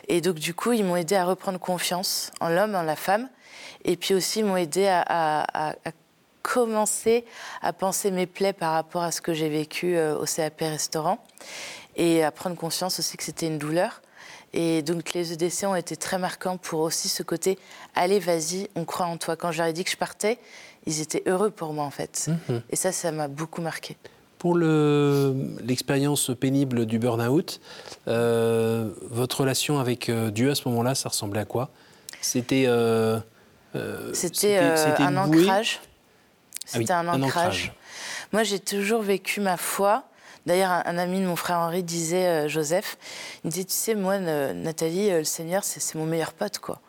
Et 0.08 0.22
donc, 0.22 0.36
du 0.36 0.54
coup, 0.54 0.72
ils 0.72 0.86
m'ont 0.86 0.96
aidé 0.96 1.16
à 1.16 1.26
reprendre 1.26 1.60
confiance 1.60 2.32
en 2.40 2.50
l'homme, 2.50 2.76
en 2.76 2.84
la 2.84 2.96
femme. 2.96 3.28
Et 3.84 3.98
puis 3.98 4.14
aussi, 4.14 4.40
ils 4.40 4.46
m'ont 4.46 4.58
aidé 4.58 4.88
à, 4.88 5.46
à 5.54 5.74
commencer 5.74 5.90
à 5.90 5.92
penser 7.78 8.12
mes 8.12 8.26
plaies 8.26 8.54
par 8.54 8.74
rapport 8.74 9.04
à 9.04 9.12
ce 9.12 9.22
que 9.22 9.34
j'ai 9.34 9.50
vécu 9.50 9.98
euh, 9.98 10.18
au 10.18 10.26
CAP 10.26 10.60
restaurant 10.62 11.20
et 11.96 12.24
à 12.24 12.32
prendre 12.32 12.56
conscience 12.56 13.00
aussi 13.00 13.18
que 13.18 13.24
c'était 13.24 13.48
une 13.48 13.58
douleur. 13.58 14.02
Et 14.54 14.82
donc 14.82 15.14
les 15.14 15.34
EDC 15.34 15.66
ont 15.66 15.76
été 15.76 15.98
très 15.98 16.18
marquants 16.18 16.58
pour 16.58 16.80
aussi 16.80 17.10
ce 17.10 17.22
côté 17.22 17.60
allez, 17.96 18.20
vas-y, 18.20 18.70
on 18.76 18.86
croit 18.86 19.08
en 19.08 19.18
toi. 19.18 19.36
Quand 19.36 19.52
je 19.52 19.58
leur 19.60 19.68
ai 19.68 19.74
dit 19.74 19.84
que 19.84 19.92
je 19.92 19.98
partais, 19.98 20.40
ils 20.86 21.02
étaient 21.02 21.24
heureux 21.28 21.50
pour 21.50 21.74
moi 21.74 21.84
en 21.84 21.92
fait. 21.92 22.30
Mhm. 22.50 22.62
Et 22.70 22.76
ça, 22.76 22.92
ça 22.92 23.12
m'a 23.12 23.28
beaucoup 23.28 23.62
marqué. 23.62 23.98
Pour 24.40 24.56
l'expérience 24.56 26.32
pénible 26.40 26.86
du 26.86 27.00
burn-out, 27.00 27.60
euh, 28.08 28.90
votre 29.10 29.42
relation 29.42 29.80
avec 29.80 30.10
euh, 30.10 30.30
Dieu 30.30 30.52
à 30.52 30.56
ce 30.56 30.70
moment-là, 30.70 30.94
ça 30.94 31.10
ressemblait 31.10 31.42
à 31.42 31.46
quoi? 31.46 31.70
C'était 32.22 32.68
C'était 34.14 34.58
un 34.58 35.18
ancrage. 35.18 35.82
Ah 36.68 36.78
C'était 36.80 36.94
un, 36.94 37.08
ancrage. 37.08 37.72
Moi, 38.34 38.44
j'ai 38.44 38.60
toujours 38.60 39.02
vécu 39.02 39.40
ma 39.40 39.58
foi. 39.58 40.04
D'ailleurs, 40.46 40.72
un, 40.72 40.98
ami 40.98 41.20
de 41.20 41.26
mon 41.26 41.36
frère 41.36 41.60
Henri 41.60 41.84
disait, 41.84 42.26
euh, 42.26 42.48
Joseph, 42.48 42.98
il 43.44 43.50
disait, 43.50 43.66
tu 43.66 43.74
sais, 43.74 43.96
moi, 43.96 44.18
Nathalie, 44.20 45.12
euh, 45.12 45.20
le 45.20 45.24
Seigneur, 45.26 45.64
c'est 45.64 45.96
mon 45.96 46.06
meilleur 46.06 46.34
pote, 46.34 46.60
quoi. 46.60 46.80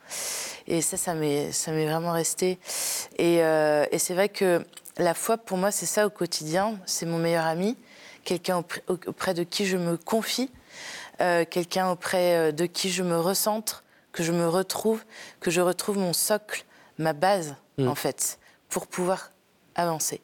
Et 0.67 0.81
ça, 0.81 0.97
ça 0.97 1.15
m'est 1.15 1.51
vraiment 1.67 2.13
resté. 2.13 2.59
Et, 3.17 3.43
euh, 3.43 3.85
et 3.91 3.99
c'est 3.99 4.15
vrai 4.15 4.29
que 4.29 4.65
la 4.97 5.15
foi, 5.15 5.39
pour 5.39 5.59
moi, 5.59 5.71
c'est 5.71 5.87
ça 5.87 6.07
au 6.07 6.11
quotidien. 6.11 6.79
C'est 6.87 7.07
mon 7.07 7.19
meilleur 7.19 7.47
ami, 7.47 7.77
quelqu'un 8.25 8.63
auprès, 8.89 9.35
de 9.35 9.43
qui 9.43 9.67
je 9.67 9.77
me 9.77 9.97
confie, 9.97 10.51
quelqu'un 11.19 11.91
auprès 11.91 12.53
de 12.53 12.67
qui 12.67 12.91
je 12.91 13.03
me 13.03 13.19
recentre, 13.19 13.83
que 14.13 14.23
je 14.23 14.33
me 14.33 14.49
retrouve, 14.49 15.03
que 15.41 15.51
je 15.51 15.61
retrouve 15.61 15.99
mon 15.99 16.13
socle, 16.13 16.65
ma 16.99 17.13
base, 17.13 17.57
mm. 17.79 17.89
en 17.89 17.95
fait, 17.95 18.39
pour 18.69 18.87
pouvoir 18.87 19.31
avancer. 19.79 20.21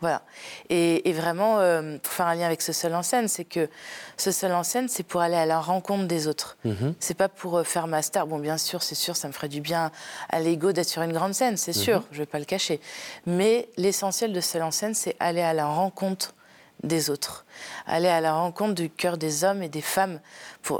Voilà. 0.00 0.22
Et, 0.70 1.12
vraiment, 1.12 1.58
euh, 1.58 1.98
pour 1.98 2.12
faire 2.12 2.26
un 2.26 2.34
lien 2.34 2.46
avec 2.46 2.62
ce 2.62 2.72
seul 2.72 2.94
en 2.94 3.02
scène, 3.02 3.28
c'est 3.28 3.44
que 3.44 3.68
ce 4.16 4.30
seul 4.30 4.52
en 4.52 4.62
scène, 4.62 4.88
c'est 4.88 5.02
pour 5.02 5.20
aller 5.20 5.36
à 5.36 5.44
la 5.44 5.60
rencontre 5.60 6.06
des 6.06 6.26
autres. 6.26 6.56
Mhm. 6.64 6.94
C'est 7.00 7.14
pas 7.14 7.28
pour 7.28 7.58
euh, 7.58 7.64
faire 7.64 7.86
master. 7.86 8.26
Bon, 8.26 8.38
bien 8.38 8.56
sûr, 8.56 8.82
c'est 8.82 8.94
sûr, 8.94 9.14
ça 9.14 9.28
me 9.28 9.32
ferait 9.32 9.48
du 9.48 9.60
bien 9.60 9.92
à 10.30 10.40
l'ego 10.40 10.72
d'être 10.72 10.88
sur 10.88 11.02
une 11.02 11.12
grande 11.12 11.34
scène, 11.34 11.58
c'est 11.58 11.76
mhm. 11.76 11.82
sûr, 11.82 12.02
je 12.12 12.18
vais 12.18 12.26
pas 12.26 12.38
le 12.38 12.46
cacher. 12.46 12.80
Mais 13.26 13.68
l'essentiel 13.76 14.32
de 14.32 14.40
seul 14.40 14.62
en 14.62 14.70
scène, 14.70 14.94
c'est 14.94 15.16
aller 15.20 15.42
à 15.42 15.52
la 15.52 15.66
rencontre 15.66 16.34
des 16.82 17.10
autres, 17.10 17.44
aller 17.86 18.08
à 18.08 18.22
la 18.22 18.32
rencontre 18.32 18.74
du 18.74 18.88
cœur 18.88 19.18
des 19.18 19.44
hommes 19.44 19.62
et 19.62 19.68
des 19.68 19.82
femmes. 19.82 20.18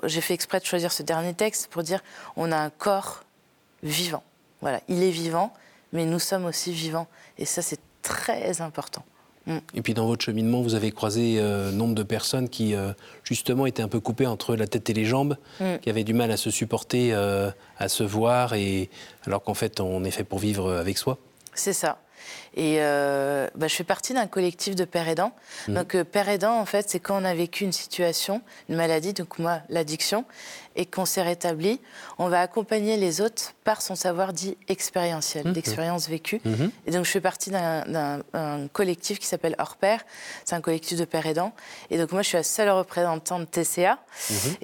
J'ai 0.04 0.22
fait 0.22 0.32
exprès 0.32 0.60
de 0.60 0.64
choisir 0.64 0.92
ce 0.92 1.02
dernier 1.02 1.34
texte 1.34 1.66
pour 1.66 1.82
dire 1.82 2.02
on 2.36 2.50
a 2.52 2.56
un 2.56 2.70
corps 2.70 3.24
vivant. 3.82 4.22
Voilà, 4.62 4.80
il 4.88 5.02
est 5.02 5.10
vivant, 5.10 5.52
mais 5.92 6.06
nous 6.06 6.18
sommes 6.18 6.46
aussi 6.46 6.72
vivants. 6.72 7.06
Et 7.36 7.44
ça, 7.44 7.60
c'est 7.60 7.80
très 8.02 8.60
important. 8.60 9.04
Mm. 9.46 9.58
Et 9.74 9.82
puis 9.82 9.94
dans 9.94 10.06
votre 10.06 10.24
cheminement, 10.24 10.62
vous 10.62 10.74
avez 10.74 10.92
croisé 10.92 11.36
euh, 11.38 11.70
nombre 11.70 11.94
de 11.94 12.02
personnes 12.02 12.48
qui, 12.48 12.74
euh, 12.74 12.92
justement, 13.24 13.66
étaient 13.66 13.82
un 13.82 13.88
peu 13.88 14.00
coupées 14.00 14.26
entre 14.26 14.56
la 14.56 14.66
tête 14.66 14.88
et 14.90 14.94
les 14.94 15.04
jambes, 15.04 15.36
mm. 15.60 15.78
qui 15.82 15.90
avaient 15.90 16.04
du 16.04 16.14
mal 16.14 16.30
à 16.30 16.36
se 16.36 16.50
supporter, 16.50 17.12
euh, 17.12 17.50
à 17.78 17.88
se 17.88 18.02
voir, 18.02 18.54
et, 18.54 18.90
alors 19.26 19.42
qu'en 19.42 19.54
fait, 19.54 19.80
on 19.80 20.04
est 20.04 20.10
fait 20.10 20.24
pour 20.24 20.38
vivre 20.38 20.72
avec 20.72 20.98
soi. 20.98 21.18
C'est 21.54 21.72
ça. 21.72 22.00
Et 22.54 22.76
euh, 22.80 23.48
bah, 23.54 23.68
je 23.68 23.74
fais 23.74 23.84
partie 23.84 24.12
d'un 24.12 24.26
collectif 24.26 24.74
de 24.74 24.84
pères 24.84 25.08
aidants. 25.08 25.32
Mmh. 25.68 25.74
Donc, 25.74 25.94
euh, 25.94 26.04
père 26.04 26.28
aidant, 26.28 26.58
en 26.58 26.66
fait, 26.66 26.88
c'est 26.90 27.00
quand 27.00 27.20
on 27.20 27.24
a 27.24 27.34
vécu 27.34 27.64
une 27.64 27.72
situation, 27.72 28.42
une 28.68 28.76
maladie, 28.76 29.12
donc 29.12 29.38
moi, 29.38 29.60
l'addiction, 29.68 30.24
et 30.76 30.86
qu'on 30.86 31.04
s'est 31.04 31.22
rétabli, 31.22 31.80
on 32.18 32.28
va 32.28 32.40
accompagner 32.40 32.96
les 32.96 33.20
autres 33.20 33.54
par 33.64 33.82
son 33.82 33.94
savoir 33.94 34.32
dit 34.32 34.56
expérientiel, 34.68 35.48
mmh. 35.48 35.52
d'expérience 35.52 36.08
vécue. 36.08 36.40
Mmh. 36.44 36.66
Et 36.86 36.90
donc, 36.90 37.04
je 37.04 37.10
fais 37.10 37.20
partie 37.20 37.50
d'un 37.50 38.20
collectif 38.72 39.18
qui 39.18 39.26
s'appelle 39.26 39.54
Hors 39.58 39.76
Père. 39.76 40.00
C'est 40.44 40.54
un 40.54 40.60
collectif 40.60 40.98
de 40.98 41.04
pères 41.04 41.26
aidants. 41.26 41.52
Et 41.90 41.98
donc, 41.98 42.12
moi, 42.12 42.22
je 42.22 42.28
suis 42.28 42.36
la 42.36 42.42
seule 42.42 42.70
représentante 42.70 43.42
de 43.42 43.62
TCA. 43.62 43.98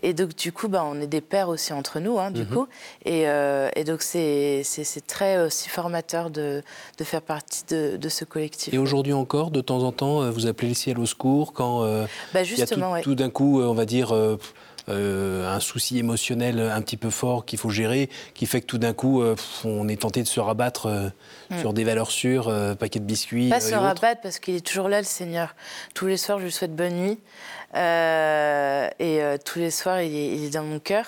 Et 0.03 0.13
donc, 0.13 0.35
du 0.35 0.53
coup, 0.53 0.69
bah, 0.69 0.85
on 0.85 1.01
est 1.01 1.07
des 1.07 1.21
pères 1.21 1.49
aussi 1.49 1.73
entre 1.73 2.01
nous, 2.01 2.19
hein, 2.19 2.31
du 2.31 2.47
coup. 2.47 2.67
Et, 3.05 3.29
euh, 3.29 3.69
et 3.75 3.85
donc, 3.85 4.03
c'est 4.03 4.63
très 5.07 5.39
aussi 5.39 5.69
formateur 5.69 6.31
de, 6.31 6.63
de 6.99 7.05
faire 7.05 7.23
partie 7.23 7.46
de 7.71 7.97
de, 7.97 8.09
ce 8.09 8.25
collectif. 8.25 8.73
Et 8.73 8.79
aujourd'hui 8.79 9.13
encore, 9.13 9.51
de 9.51 9.61
temps 9.61 9.83
en 9.83 9.93
temps, 9.93 10.23
euh, 10.23 10.31
vous 10.31 10.47
appelez 10.47 10.69
le 10.69 10.75
ciel 10.75 10.99
au 10.99 11.07
secours 11.07 11.53
quand 11.53 11.85
euh, 11.85 12.07
bah, 12.33 12.43
il 12.43 12.59
y 12.59 12.63
a 12.63 12.67
tout, 13.03 13.15
d'un 13.15 13.31
coup, 13.31 13.61
euh, 13.61 13.67
on 13.67 13.75
va 13.75 13.85
dire, 13.85 14.15
un 14.89 15.61
souci 15.61 15.99
émotionnel 15.99 16.61
un 16.61 16.81
petit 16.81 16.97
peu 16.97 17.11
fort 17.11 17.45
qu'il 17.45 17.59
faut 17.59 17.71
gérer, 17.71 18.09
qui 18.35 18.47
fait 18.47 18.61
que 18.61 18.67
tout 18.67 18.79
d'un 18.79 18.93
coup, 18.93 19.23
on 19.65 19.89
est 19.89 20.01
tenté 20.01 20.23
de 20.23 20.29
se 20.29 20.39
rabattre 20.39 21.13
mm. 21.51 21.59
sur 21.59 21.73
des 21.73 21.85
valeurs 21.85 22.11
sûres, 22.11 22.53
paquet 22.79 23.01
de 23.01 23.05
biscuits. 23.05 23.49
Pas 23.49 23.61
se 23.61 23.75
rabattre 23.75 24.21
parce 24.23 24.39
qu'il 24.39 24.55
est 24.55 24.67
toujours 24.67 24.89
là, 24.89 25.01
le 25.01 25.07
Seigneur. 25.07 25.57
Tous 25.95 26.07
les 26.07 26.17
soirs, 26.17 26.39
je 26.39 26.45
lui 26.45 26.53
souhaite 26.53 26.75
bonne 26.77 26.95
nuit. 26.95 27.19
et 27.75 29.21
tous 29.45 29.59
les 29.59 29.71
soirs, 29.71 30.03
il 30.03 30.15
est, 30.15 30.37
il 30.37 30.45
est 30.45 30.51
dans 30.51 30.63
mon 30.65 30.79
cœur. 30.79 31.07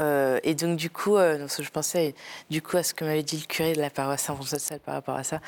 Euh, 0.00 0.38
et 0.42 0.54
donc 0.54 0.76
du 0.76 0.90
coup, 0.90 1.16
euh, 1.16 1.46
je 1.48 1.70
pensais 1.70 2.14
du 2.50 2.62
coup 2.62 2.76
à 2.76 2.82
ce 2.82 2.94
que 2.94 3.04
m'avait 3.04 3.22
dit 3.22 3.36
le 3.36 3.46
curé 3.46 3.72
de 3.72 3.80
la 3.80 3.90
paroisse 3.90 4.22
Saint-François 4.22 4.58
de 4.58 4.78
par 4.78 4.94
rapport 4.94 5.16
à 5.16 5.24
ça. 5.24 5.40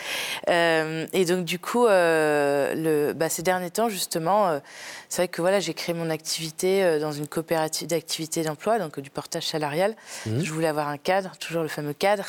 Euh, 0.49 1.07
et 1.13 1.25
donc 1.25 1.45
du 1.45 1.59
coup, 1.59 1.87
le, 1.87 3.13
bah, 3.15 3.29
ces 3.29 3.43
derniers 3.43 3.71
temps 3.71 3.89
justement, 3.89 4.61
c'est 5.09 5.23
vrai 5.23 5.29
que 5.29 5.41
voilà, 5.41 5.61
j'ai 5.61 5.75
créé 5.75 5.95
mon 5.95 6.11
activité 6.11 6.99
dans 7.01 7.13
une 7.13 7.27
coopérative 7.27 7.89
d'activité 7.89 8.43
d'emploi, 8.43 8.79
donc 8.79 8.99
du 9.01 9.11
portage 9.11 9.47
salarial. 9.47 9.95
Mmh. 10.27 10.41
Je 10.43 10.53
voulais 10.53 10.69
avoir 10.69 10.89
un 10.89 10.99
cadre, 10.99 11.37
toujours 11.39 11.63
le 11.63 11.69
fameux 11.69 11.93
cadre. 11.93 12.27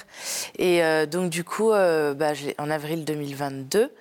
Et 0.58 0.82
donc 1.08 1.30
du 1.30 1.44
coup, 1.44 1.70
bah, 1.70 2.34
en 2.58 2.70
avril 2.70 3.06
2022. 3.06 3.92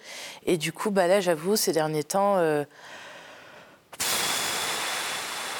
Et 0.46 0.56
du 0.56 0.72
coup, 0.72 0.90
bah, 0.90 1.06
là, 1.06 1.20
j'avoue, 1.20 1.56
ces 1.56 1.72
derniers 1.72 2.04
temps 2.04 2.38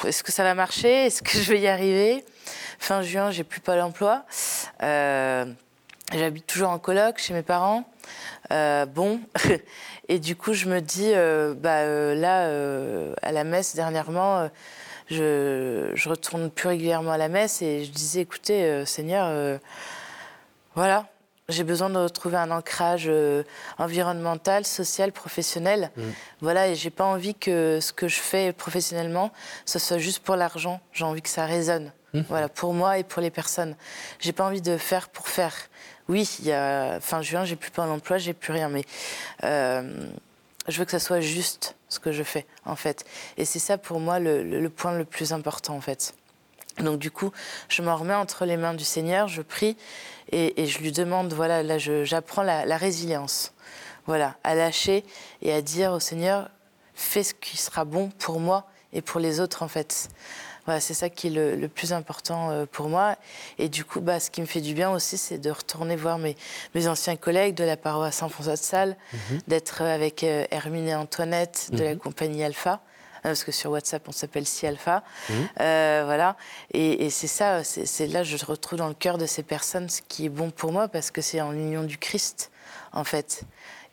est-ce 0.05 0.23
que 0.23 0.31
ça 0.31 0.43
va 0.43 0.55
marcher? 0.55 1.05
Est-ce 1.05 1.21
que 1.21 1.37
je 1.37 1.51
vais 1.51 1.59
y 1.59 1.67
arriver? 1.67 2.23
Fin 2.81 3.03
juin, 3.03 3.29
j'ai 3.29 3.43
plus 3.43 3.61
pas 3.61 3.77
d'emploi. 3.77 4.25
Euh, 4.81 5.45
J'habite 6.11 6.47
toujours 6.47 6.71
en 6.71 6.79
coloc 6.79 7.19
chez 7.19 7.33
mes 7.33 7.43
parents. 7.43 7.85
bon, 8.49 9.21
et 10.09 10.19
du 10.19 10.35
coup, 10.35 10.51
je 10.51 10.67
me 10.67 10.81
dis, 10.81 11.13
bah, 11.61 11.85
là, 12.15 13.13
à 13.21 13.31
la 13.31 13.43
messe 13.45 13.75
dernièrement, 13.75 14.49
je, 15.09 15.91
je 15.93 16.09
retourne 16.09 16.49
plus 16.49 16.67
régulièrement 16.67 17.11
à 17.11 17.17
la 17.17 17.29
messe 17.29 17.61
et 17.61 17.85
je 17.85 17.91
disais, 17.91 18.21
écoutez, 18.21 18.85
Seigneur, 18.85 19.59
voilà, 20.75 21.05
j'ai 21.51 21.63
besoin 21.63 21.89
de 21.89 21.97
retrouver 21.97 22.37
un 22.37 22.49
ancrage 22.51 23.05
euh, 23.07 23.43
environnemental, 23.77 24.65
social, 24.65 25.11
professionnel. 25.11 25.91
Mm. 25.95 26.01
Voilà, 26.41 26.67
et 26.69 26.75
j'ai 26.75 26.89
pas 26.89 27.05
envie 27.05 27.35
que 27.35 27.79
ce 27.81 27.93
que 27.93 28.07
je 28.07 28.19
fais 28.19 28.53
professionnellement, 28.53 29.31
ce 29.65 29.79
soit 29.79 29.97
juste 29.97 30.19
pour 30.19 30.35
l'argent. 30.35 30.79
J'ai 30.93 31.03
envie 31.03 31.21
que 31.21 31.29
ça 31.29 31.45
résonne. 31.45 31.91
Mm. 32.13 32.21
Voilà, 32.29 32.49
pour 32.49 32.73
moi 32.73 32.97
et 32.97 33.03
pour 33.03 33.21
les 33.21 33.31
personnes. 33.31 33.75
J'ai 34.19 34.33
pas 34.33 34.45
envie 34.45 34.61
de 34.61 34.77
faire 34.77 35.09
pour 35.09 35.27
faire. 35.27 35.55
Oui, 36.07 36.29
il 36.39 36.45
y 36.45 36.51
a 36.51 36.99
fin 36.99 37.21
juin, 37.21 37.45
j'ai 37.45 37.55
plus 37.55 37.71
pas 37.71 37.85
d'emploi, 37.85 38.17
j'ai 38.17 38.33
plus 38.33 38.51
rien, 38.51 38.69
mais 38.69 38.83
euh, 39.43 40.07
je 40.67 40.77
veux 40.77 40.85
que 40.85 40.91
ça 40.91 40.99
soit 40.99 41.21
juste 41.21 41.75
ce 41.89 41.99
que 41.99 42.11
je 42.11 42.23
fais, 42.23 42.45
en 42.65 42.75
fait. 42.75 43.05
Et 43.37 43.45
c'est 43.45 43.59
ça 43.59 43.77
pour 43.77 43.99
moi 43.99 44.19
le, 44.19 44.43
le 44.43 44.69
point 44.69 44.97
le 44.97 45.05
plus 45.05 45.31
important, 45.31 45.75
en 45.75 45.81
fait. 45.81 46.13
Donc 46.79 46.99
du 46.99 47.11
coup, 47.11 47.31
je 47.69 47.81
m'en 47.81 47.95
remets 47.95 48.13
entre 48.13 48.45
les 48.45 48.57
mains 48.57 48.73
du 48.73 48.83
Seigneur, 48.83 49.27
je 49.27 49.41
prie 49.41 49.77
et, 50.31 50.65
je 50.65 50.79
lui 50.79 50.91
demande, 50.91 51.33
voilà, 51.33 51.63
là 51.63 51.77
j'apprends 51.77 52.43
la, 52.43 52.77
résilience, 52.77 53.53
voilà, 54.05 54.37
à 54.43 54.55
lâcher 54.55 55.03
et 55.41 55.51
à 55.53 55.61
dire 55.61 55.91
au 55.91 55.99
Seigneur, 55.99 56.49
fais 56.95 57.23
ce 57.23 57.33
qui 57.33 57.57
sera 57.57 57.83
bon 57.83 58.09
pour 58.09 58.39
moi 58.39 58.65
et 58.93 59.01
pour 59.01 59.19
les 59.19 59.39
autres 59.39 59.63
en 59.63 59.67
fait. 59.67 60.09
Voilà, 60.71 60.79
c'est 60.79 60.93
ça 60.93 61.09
qui 61.09 61.27
est 61.27 61.57
le, 61.57 61.67
plus 61.67 61.91
important 61.91 62.49
euh, 62.49 62.65
pour 62.65 62.87
moi. 62.87 63.17
Et 63.59 63.67
du 63.67 63.83
coup, 63.83 63.99
bah, 63.99 64.21
ce 64.21 64.31
qui 64.31 64.39
me 64.39 64.45
fait 64.45 64.61
du 64.61 64.73
bien 64.73 64.89
aussi, 64.89 65.17
c'est 65.17 65.37
de 65.37 65.51
retourner 65.51 65.97
voir 65.97 66.17
mes, 66.17 66.37
mes 66.75 66.87
anciens 66.87 67.17
collègues 67.17 67.55
de 67.55 67.65
la 67.65 67.75
paroisse 67.75 68.15
Saint-François 68.15 68.53
de 68.53 68.57
Salle, 68.57 68.95
mhm. 69.11 69.39
d'être 69.49 69.81
avec 69.81 70.23
euh, 70.23 70.45
Hermine 70.49 70.87
et 70.87 70.95
Antoinette 70.95 71.71
de 71.73 71.83
la 71.83 71.93
mhm. 71.95 71.99
compagnie 71.99 72.41
Alpha. 72.41 72.79
Hein, 73.17 73.29
parce 73.31 73.43
que 73.43 73.51
sur 73.51 73.71
WhatsApp, 73.71 74.07
on 74.07 74.13
s'appelle 74.13 74.47
Si 74.47 74.65
Alpha. 74.65 75.03
Mmh. 75.29 75.33
Euh, 75.59 76.01
voilà. 76.05 76.37
Et, 76.73 77.09
c'est 77.09 77.27
ça, 77.27 77.63
c'est 77.63 78.07
là, 78.07 78.23
je 78.23 78.43
retrouve 78.45 78.79
dans 78.79 78.87
le 78.87 78.95
cœur 78.95 79.17
de 79.17 79.25
ces 79.25 79.43
personnes 79.43 79.89
ce 79.89 80.01
qui 80.07 80.25
est 80.25 80.29
bon 80.29 80.49
pour 80.51 80.71
moi, 80.71 80.87
parce 80.87 81.11
que 81.11 81.21
c'est 81.21 81.39
en 81.41 81.51
l'union 81.51 81.83
du 81.83 81.97
Christ, 81.97 82.49
en 82.93 83.03
fait. 83.03 83.43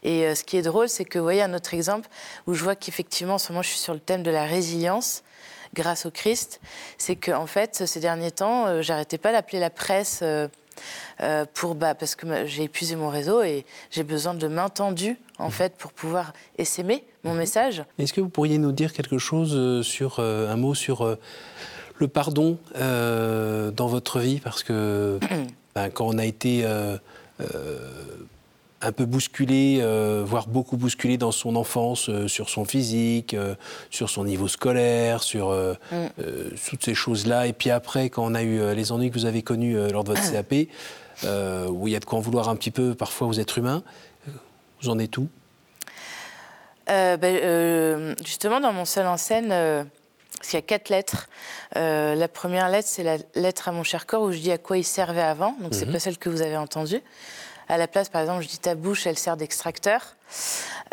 Et 0.02 0.24
euh, 0.24 0.34
ce 0.34 0.44
qui 0.44 0.56
est 0.56 0.62
drôle, 0.62 0.88
c'est 0.88 1.04
que, 1.04 1.18
vous 1.18 1.24
voyez, 1.24 1.42
un 1.42 1.52
autre 1.52 1.74
exemple 1.74 2.08
où 2.46 2.54
je 2.54 2.62
vois 2.64 2.74
qu'effectivement, 2.76 3.34
en 3.34 3.38
ce 3.38 3.52
moment, 3.52 3.62
je 3.62 3.68
suis 3.68 3.78
sur 3.78 3.92
le 3.92 4.00
thème 4.00 4.22
de 4.22 4.30
la 4.30 4.44
résilience 4.44 5.24
grâce 5.74 6.06
au 6.06 6.10
Christ, 6.10 6.60
c'est 6.96 7.16
qu'en 7.16 7.42
en 7.42 7.46
fait, 7.46 7.86
ces 7.86 8.00
derniers 8.00 8.30
temps, 8.30 8.66
euh, 8.66 8.82
j'arrêtais 8.82 9.18
pas 9.18 9.32
d'appeler 9.32 9.60
la 9.60 9.70
presse. 9.70 10.22
Euh, 11.20 11.44
pour, 11.54 11.74
bah, 11.74 11.96
parce 11.96 12.14
que 12.14 12.46
j'ai 12.46 12.64
épuisé 12.64 12.94
mon 12.94 13.08
réseau 13.08 13.42
et 13.42 13.64
j'ai 13.90 14.04
besoin 14.04 14.34
de 14.34 14.46
main 14.46 14.68
tendue 14.68 15.16
en 15.38 15.46
mhm. 15.46 15.50
fait 15.50 15.76
pour 15.76 15.92
pouvoir 15.92 16.32
essaimer 16.58 17.04
mon 17.24 17.32
mhm. 17.32 17.38
message. 17.38 17.84
Est-ce 17.98 18.12
que 18.12 18.20
vous 18.20 18.28
pourriez 18.28 18.58
nous 18.58 18.70
dire 18.70 18.92
quelque 18.92 19.18
chose 19.18 19.52
euh, 19.54 19.82
sur 19.82 20.20
euh, 20.20 20.48
un 20.48 20.56
mot 20.56 20.74
sur 20.74 21.18
le 21.96 22.08
pardon 22.08 22.58
dans 22.76 23.86
votre 23.88 24.20
vie? 24.20 24.38
Parce 24.38 24.62
que 24.62 25.18
ben, 25.74 25.90
quand 25.90 26.06
on 26.06 26.18
a 26.18 26.24
été 26.24 26.64
un 28.80 28.92
peu 28.92 29.06
bousculé, 29.06 29.78
euh, 29.80 30.22
voire 30.24 30.46
beaucoup 30.46 30.76
bousculé 30.76 31.18
dans 31.18 31.32
son 31.32 31.56
enfance, 31.56 32.08
euh, 32.08 32.28
sur 32.28 32.48
son 32.48 32.64
physique, 32.64 33.34
euh, 33.34 33.54
sur 33.90 34.08
son 34.08 34.24
niveau 34.24 34.46
scolaire, 34.46 35.22
sur 35.22 35.50
mm. 35.50 36.08
toutes 36.68 36.84
ces 36.84 36.94
choses-là. 36.94 37.46
Et 37.46 37.52
puis 37.52 37.70
après, 37.70 38.10
quand 38.10 38.24
on 38.24 38.34
a 38.34 38.42
eu 38.42 38.74
les 38.74 38.92
ennuis 38.92 39.10
que 39.10 39.14
vous 39.14 39.26
avez 39.26 39.42
connus 39.42 39.76
lors 39.90 40.04
de 40.04 40.12
votre 40.12 40.32
CAP, 40.32 40.68
où 41.70 41.88
il 41.88 41.92
y 41.92 41.96
a 41.96 42.00
de 42.00 42.04
quoi 42.04 42.18
en 42.18 42.22
vouloir 42.22 42.48
un 42.48 42.56
petit 42.56 42.70
peu 42.70 42.94
parfois 42.94 43.26
aux 43.26 43.32
êtres 43.32 43.58
humains, 43.58 43.82
vous 44.82 44.88
en 44.88 44.98
êtes 44.98 45.16
où? 45.18 45.28
Ben, 46.86 48.14
Justement, 48.24 48.60
dans 48.60 48.72
mon 48.72 48.84
seul 48.84 49.06
en 49.06 49.16
scène, 49.16 49.46
il 49.50 50.54
y 50.54 50.56
a 50.56 50.62
quatre 50.62 50.88
lettres. 50.88 51.28
la 51.74 52.28
première 52.28 52.68
lettre, 52.68 52.88
c'est 52.88 53.02
la 53.02 53.16
lettre 53.34 53.68
à 53.68 53.72
mon 53.72 53.82
cher 53.82 54.06
corps 54.06 54.22
où 54.22 54.32
je 54.32 54.38
dis 54.38 54.52
à 54.52 54.58
quoi 54.58 54.78
il 54.78 54.84
servait 54.84 55.20
avant. 55.20 55.56
Donc, 55.60 55.74
c'est 55.74 55.86
mm-hmm. 55.86 55.92
pas 55.92 55.98
celle 55.98 56.18
que 56.18 56.28
vous 56.28 56.42
avez 56.42 56.56
entendue. 56.56 57.02
À 57.68 57.76
la 57.76 57.86
place, 57.86 58.08
par 58.08 58.22
exemple, 58.22 58.42
je 58.42 58.48
dis 58.48 58.58
ta 58.58 58.74
bouche, 58.74 59.06
elle 59.06 59.18
sert 59.18 59.36
d'extracteur. 59.36 60.16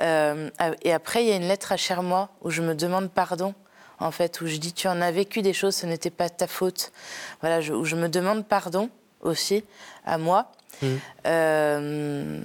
Euh, 0.02 0.50
et 0.82 0.94
après, 0.94 1.24
il 1.24 1.30
y 1.30 1.32
a 1.32 1.36
une 1.36 1.48
lettre 1.48 1.72
à 1.72 1.78
cher 1.78 2.04
moi 2.04 2.30
où 2.42 2.50
je 2.50 2.62
me 2.62 2.76
demande 2.76 3.10
pardon, 3.10 3.54
en 4.00 4.12
fait, 4.12 4.42
où 4.42 4.48
je 4.48 4.58
dis 4.58 4.74
tu 4.74 4.88
en 4.88 5.02
as 5.02 5.12
vécu 5.12 5.42
des 5.42 5.54
choses, 5.54 5.76
ce 5.76 5.86
n'était 5.86 6.10
pas 6.10 6.30
ta 6.30 6.48
faute. 6.48 6.92
Voilà, 7.42 7.60
où 7.74 7.86
je 7.86 7.96
me 7.96 8.10
demande 8.10 8.46
pardon 8.46 8.90
aussi 9.22 9.64
à 10.06 10.18
moi. 10.18 10.52
Mmh. 10.82 10.88
Euh, 11.28 12.42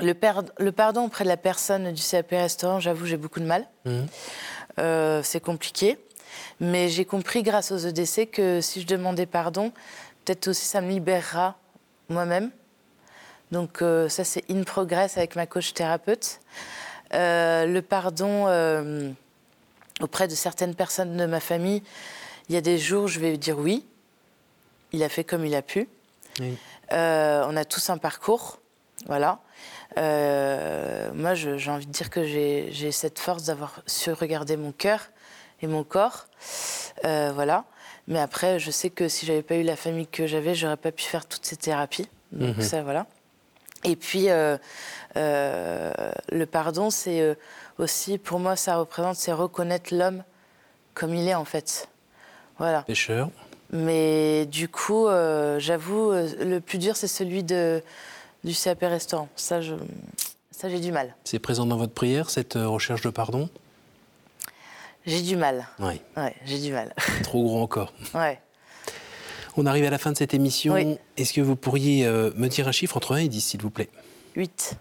le, 0.00 0.14
le, 0.58 0.72
pardon 0.72 1.04
auprès 1.04 1.24
de 1.24 1.28
la 1.28 1.36
personne 1.36 1.92
du 1.92 2.02
CAP 2.02 2.30
restaurant, 2.30 2.78
j'avoue, 2.80 3.06
j'ai 3.06 3.16
beaucoup 3.16 3.40
de 3.40 3.46
mal. 3.46 3.66
Mmh. 3.84 4.00
Euh, 4.78 5.22
c'est 5.22 5.40
compliqué. 5.40 5.98
Mais 6.60 6.88
j'ai 6.88 7.04
compris 7.04 7.42
grâce 7.42 7.72
aux 7.72 7.78
EDC 7.78 8.30
que 8.30 8.60
si 8.60 8.80
je 8.80 8.86
demandais 8.86 9.26
pardon, 9.26 9.72
peut-être 10.24 10.48
aussi 10.48 10.64
ça 10.64 10.80
me 10.80 10.88
libérera 10.88 11.56
moi-même. 12.08 12.50
Donc 13.52 13.82
euh, 13.82 14.08
ça, 14.08 14.24
c'est 14.24 14.50
in 14.50 14.64
progress 14.64 15.18
avec 15.18 15.36
ma 15.36 15.46
coach 15.46 15.74
thérapeute. 15.74 16.40
Euh, 17.12 17.66
le 17.66 17.82
pardon 17.82 18.46
euh, 18.48 19.10
auprès 20.00 20.26
de 20.26 20.34
certaines 20.34 20.74
personnes 20.74 21.16
de 21.16 21.26
ma 21.26 21.38
famille, 21.38 21.82
il 22.48 22.54
y 22.54 22.58
a 22.58 22.62
des 22.62 22.78
jours, 22.78 23.08
je 23.08 23.20
vais 23.20 23.36
dire 23.36 23.58
oui, 23.58 23.84
il 24.92 25.02
a 25.02 25.10
fait 25.10 25.22
comme 25.22 25.44
il 25.44 25.54
a 25.54 25.60
pu. 25.60 25.86
on 26.90 27.56
a 27.56 27.64
tous 27.66 27.90
un 27.90 27.98
parcours, 27.98 28.58
voilà. 29.06 29.38
moi, 29.96 31.34
j'ai 31.34 31.70
envie 31.70 31.86
de 31.86 31.92
dire 31.92 32.08
que 32.08 32.24
j'ai 32.24 32.90
cette 32.90 33.18
force 33.18 33.44
d'avoir 33.44 33.82
su 33.86 34.10
regarder 34.12 34.56
mon 34.56 34.72
cœur 34.72 35.10
et 35.60 35.66
mon 35.66 35.84
corps, 35.84 36.26
voilà. 37.04 37.66
Mais 38.08 38.18
après, 38.18 38.58
je 38.58 38.70
sais 38.70 38.88
que 38.90 39.08
si 39.08 39.26
j'avais 39.26 39.42
pas 39.42 39.56
eu 39.56 39.62
la 39.62 39.76
famille 39.76 40.06
que 40.06 40.26
j'avais, 40.26 40.54
j'aurais 40.54 40.78
pas 40.78 40.90
pu 40.90 41.04
faire 41.04 41.26
toutes 41.26 41.44
ces 41.44 41.56
thérapies. 41.56 42.08
Donc 42.32 42.56
mhm. 42.56 42.62
ça, 42.62 42.82
voilà. 42.82 43.06
Et 43.84 43.96
puis, 43.96 44.30
euh, 44.30 44.56
euh, 45.16 45.92
le 46.30 46.46
pardon, 46.46 46.90
c'est 46.90 47.20
euh, 47.20 47.34
aussi, 47.78 48.18
pour 48.18 48.38
moi, 48.38 48.56
ça 48.56 48.76
représente, 48.76 49.16
c'est 49.16 49.32
reconnaître 49.32 49.94
l'homme 49.94 50.22
comme 50.94 51.14
il 51.14 51.26
est, 51.28 51.34
en 51.34 51.44
fait. 51.44 51.88
Voilà. 52.58 52.82
Pécheur. 52.82 53.30
Mais 53.70 54.44
du 54.46 54.68
coup, 54.68 55.06
j'avoue, 55.56 56.12
le 56.12 56.58
plus 56.58 56.76
dur, 56.76 56.94
c'est 56.94 57.08
celui 57.08 57.42
de, 57.42 57.82
du 58.44 58.54
CAP 58.54 58.80
restaurant. 58.82 59.30
Ça, 59.34 59.62
je, 59.62 59.74
ça 60.50 60.68
j'ai 60.68 60.78
du 60.78 60.92
mal. 60.92 61.14
C'est 61.24 61.38
présent 61.38 61.64
dans 61.64 61.78
votre 61.78 61.94
prière, 61.94 62.28
cette 62.28 62.52
recherche 62.54 63.00
de 63.00 63.08
pardon? 63.08 63.48
J'ai 65.06 65.22
du 65.22 65.36
mal. 65.36 65.66
Oui. 65.78 66.02
Ouais, 66.18 66.36
j'ai 66.44 66.58
du 66.58 66.70
mal. 66.70 66.94
Trop 67.22 67.42
gros 67.44 67.62
encore. 67.62 67.94
Ouais. 68.14 68.41
On 69.56 69.66
arrive 69.66 69.84
à 69.84 69.90
la 69.90 69.98
fin 69.98 70.12
de 70.12 70.16
cette 70.16 70.32
émission. 70.34 70.76
Est-ce 71.16 71.32
que 71.32 71.40
vous 71.40 71.56
pourriez 71.56 72.06
euh, 72.06 72.30
me 72.36 72.48
dire 72.48 72.68
un 72.68 72.72
chiffre 72.72 72.96
entre 72.96 73.14
1 73.14 73.18
et 73.18 73.28
10, 73.28 73.40
s'il 73.40 73.60
vous 73.60 73.70
plaît? 73.70 73.90
8. 74.34 74.76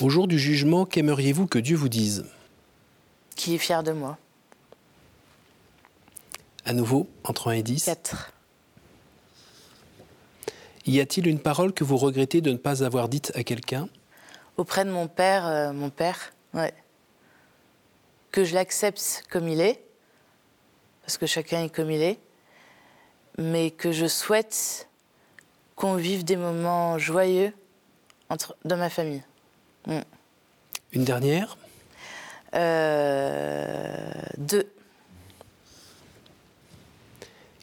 Au 0.00 0.08
jour 0.08 0.28
du 0.28 0.38
jugement, 0.38 0.86
qu'aimeriez-vous 0.86 1.46
que 1.46 1.58
Dieu 1.58 1.76
vous 1.76 1.88
dise? 1.88 2.26
Qui 3.34 3.54
est 3.54 3.58
fier 3.58 3.82
de 3.82 3.92
moi. 3.92 4.18
À 6.64 6.72
nouveau, 6.72 7.08
entre 7.24 7.48
1 7.48 7.54
et 7.54 7.62
10 7.62 7.84
4. 7.84 8.32
Y 10.86 11.00
a-t-il 11.00 11.26
une 11.26 11.40
parole 11.40 11.72
que 11.72 11.82
vous 11.82 11.96
regrettez 11.96 12.40
de 12.40 12.52
ne 12.52 12.56
pas 12.56 12.84
avoir 12.84 13.08
dite 13.08 13.32
à 13.34 13.42
quelqu'un? 13.42 13.88
Auprès 14.56 14.84
de 14.84 14.90
mon 14.90 15.08
père, 15.08 15.46
euh, 15.46 15.72
mon 15.72 15.90
père, 15.90 16.32
ouais 16.54 16.72
que 18.36 18.44
je 18.44 18.54
l'accepte 18.54 19.24
comme 19.30 19.48
il 19.48 19.62
est, 19.62 19.80
parce 21.00 21.16
que 21.16 21.24
chacun 21.24 21.64
est 21.64 21.70
comme 21.70 21.90
il 21.90 22.02
est, 22.02 22.18
mais 23.38 23.70
que 23.70 23.92
je 23.92 24.06
souhaite 24.06 24.90
qu'on 25.74 25.94
vive 25.94 26.22
des 26.22 26.36
moments 26.36 26.98
joyeux 26.98 27.54
entre, 28.28 28.54
dans 28.66 28.76
ma 28.76 28.90
famille. 28.90 29.22
Mm. 29.86 30.00
Une 30.92 31.04
dernière? 31.04 31.56
Euh, 32.54 34.12
Deux. 34.36 34.70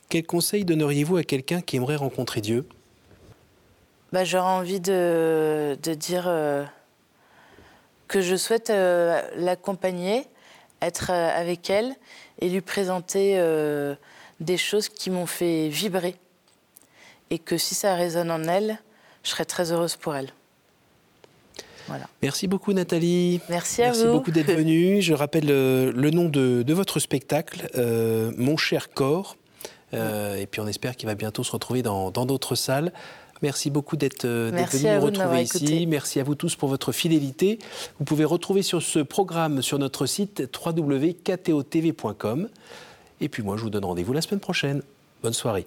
Quel 0.09 0.25
conseil 0.25 0.65
donneriez-vous 0.65 1.17
à 1.17 1.23
quelqu'un 1.23 1.61
qui 1.61 1.75
aimerait 1.75 1.97
rencontrer 1.97 2.41
Dieu? 2.41 2.67
Bah, 4.11 4.23
J'aurais 4.23 4.49
envie 4.49 4.79
de, 4.79 5.77
de 5.83 5.93
dire 5.93 6.23
euh, 6.25 6.65
que 8.07 8.21
je 8.21 8.35
souhaite 8.35 8.71
euh, 8.71 9.21
l'accompagner 9.35 10.27
être 10.87 11.11
euh, 11.11 11.29
avec 11.35 11.69
elle 11.69 11.95
et 12.39 12.49
lui 12.49 12.61
présenter 12.61 13.35
euh, 13.37 13.95
des 14.39 14.57
choses 14.57 14.89
qui 14.89 15.09
m'ont 15.09 15.25
fait 15.25 15.69
vibrer. 15.69 16.15
Et 17.29 17.39
que 17.39 17.57
si 17.57 17.75
ça 17.75 17.95
résonne 17.95 18.31
en 18.31 18.43
elle, 18.43 18.79
je 19.23 19.29
serais 19.29 19.45
très 19.45 19.71
heureuse 19.71 19.95
pour 19.95 20.15
elle. 20.15 20.29
Voilà. 21.87 22.07
Merci 22.21 22.47
beaucoup 22.47 22.71
Nathalie. 22.71 23.41
Merci 23.49 23.81
à 23.81 23.91
vous. 23.91 23.99
Merci 23.99 24.11
beaucoup 24.11 24.31
d'être 24.31 24.53
venue. 24.53 25.01
Je 25.01 25.13
rappelle 25.13 25.47
le, 25.47 26.09
nom 26.11 26.29
de, 26.29 26.73
votre 26.73 26.99
spectacle, 26.99 27.69
euh, 27.75 28.31
Mon 28.37 28.55
cher 28.55 28.89
corps. 28.93 29.35
et 29.91 30.47
puis 30.49 30.61
on 30.61 30.67
espère 30.67 30.95
qu'il 30.95 31.07
va 31.07 31.15
bientôt 31.15 31.43
se 31.43 31.51
retrouver 31.51 31.81
dans 31.81 32.11
d'autres 32.11 32.55
salles. 32.55 32.93
Merci 33.43 33.69
beaucoup 33.69 33.97
d'être 33.97 34.25
venu 34.25 34.95
nous 34.95 35.01
retrouver 35.01 35.43
ici. 35.43 35.85
Merci 35.85 36.19
à 36.21 36.23
vous 36.23 36.33
tous 36.33 36.55
pour 36.55 36.69
votre 36.69 36.93
fidélité. 36.93 37.59
Vous 37.99 38.05
pouvez 38.05 38.23
retrouver 38.23 38.61
sur 38.61 38.81
ce 38.81 38.99
programme 38.99 39.61
sur 39.61 39.77
notre 39.77 40.05
site 40.05 40.49
www.ktotv.com. 40.65 42.47
Et 43.19 43.29
puis 43.29 43.43
moi, 43.43 43.57
je 43.57 43.63
vous 43.63 43.69
donne 43.69 43.85
rendez-vous 43.85 44.13
la 44.13 44.21
semaine 44.21 44.39
prochaine. 44.39 44.81
Bonne 45.21 45.33
soirée. 45.33 45.65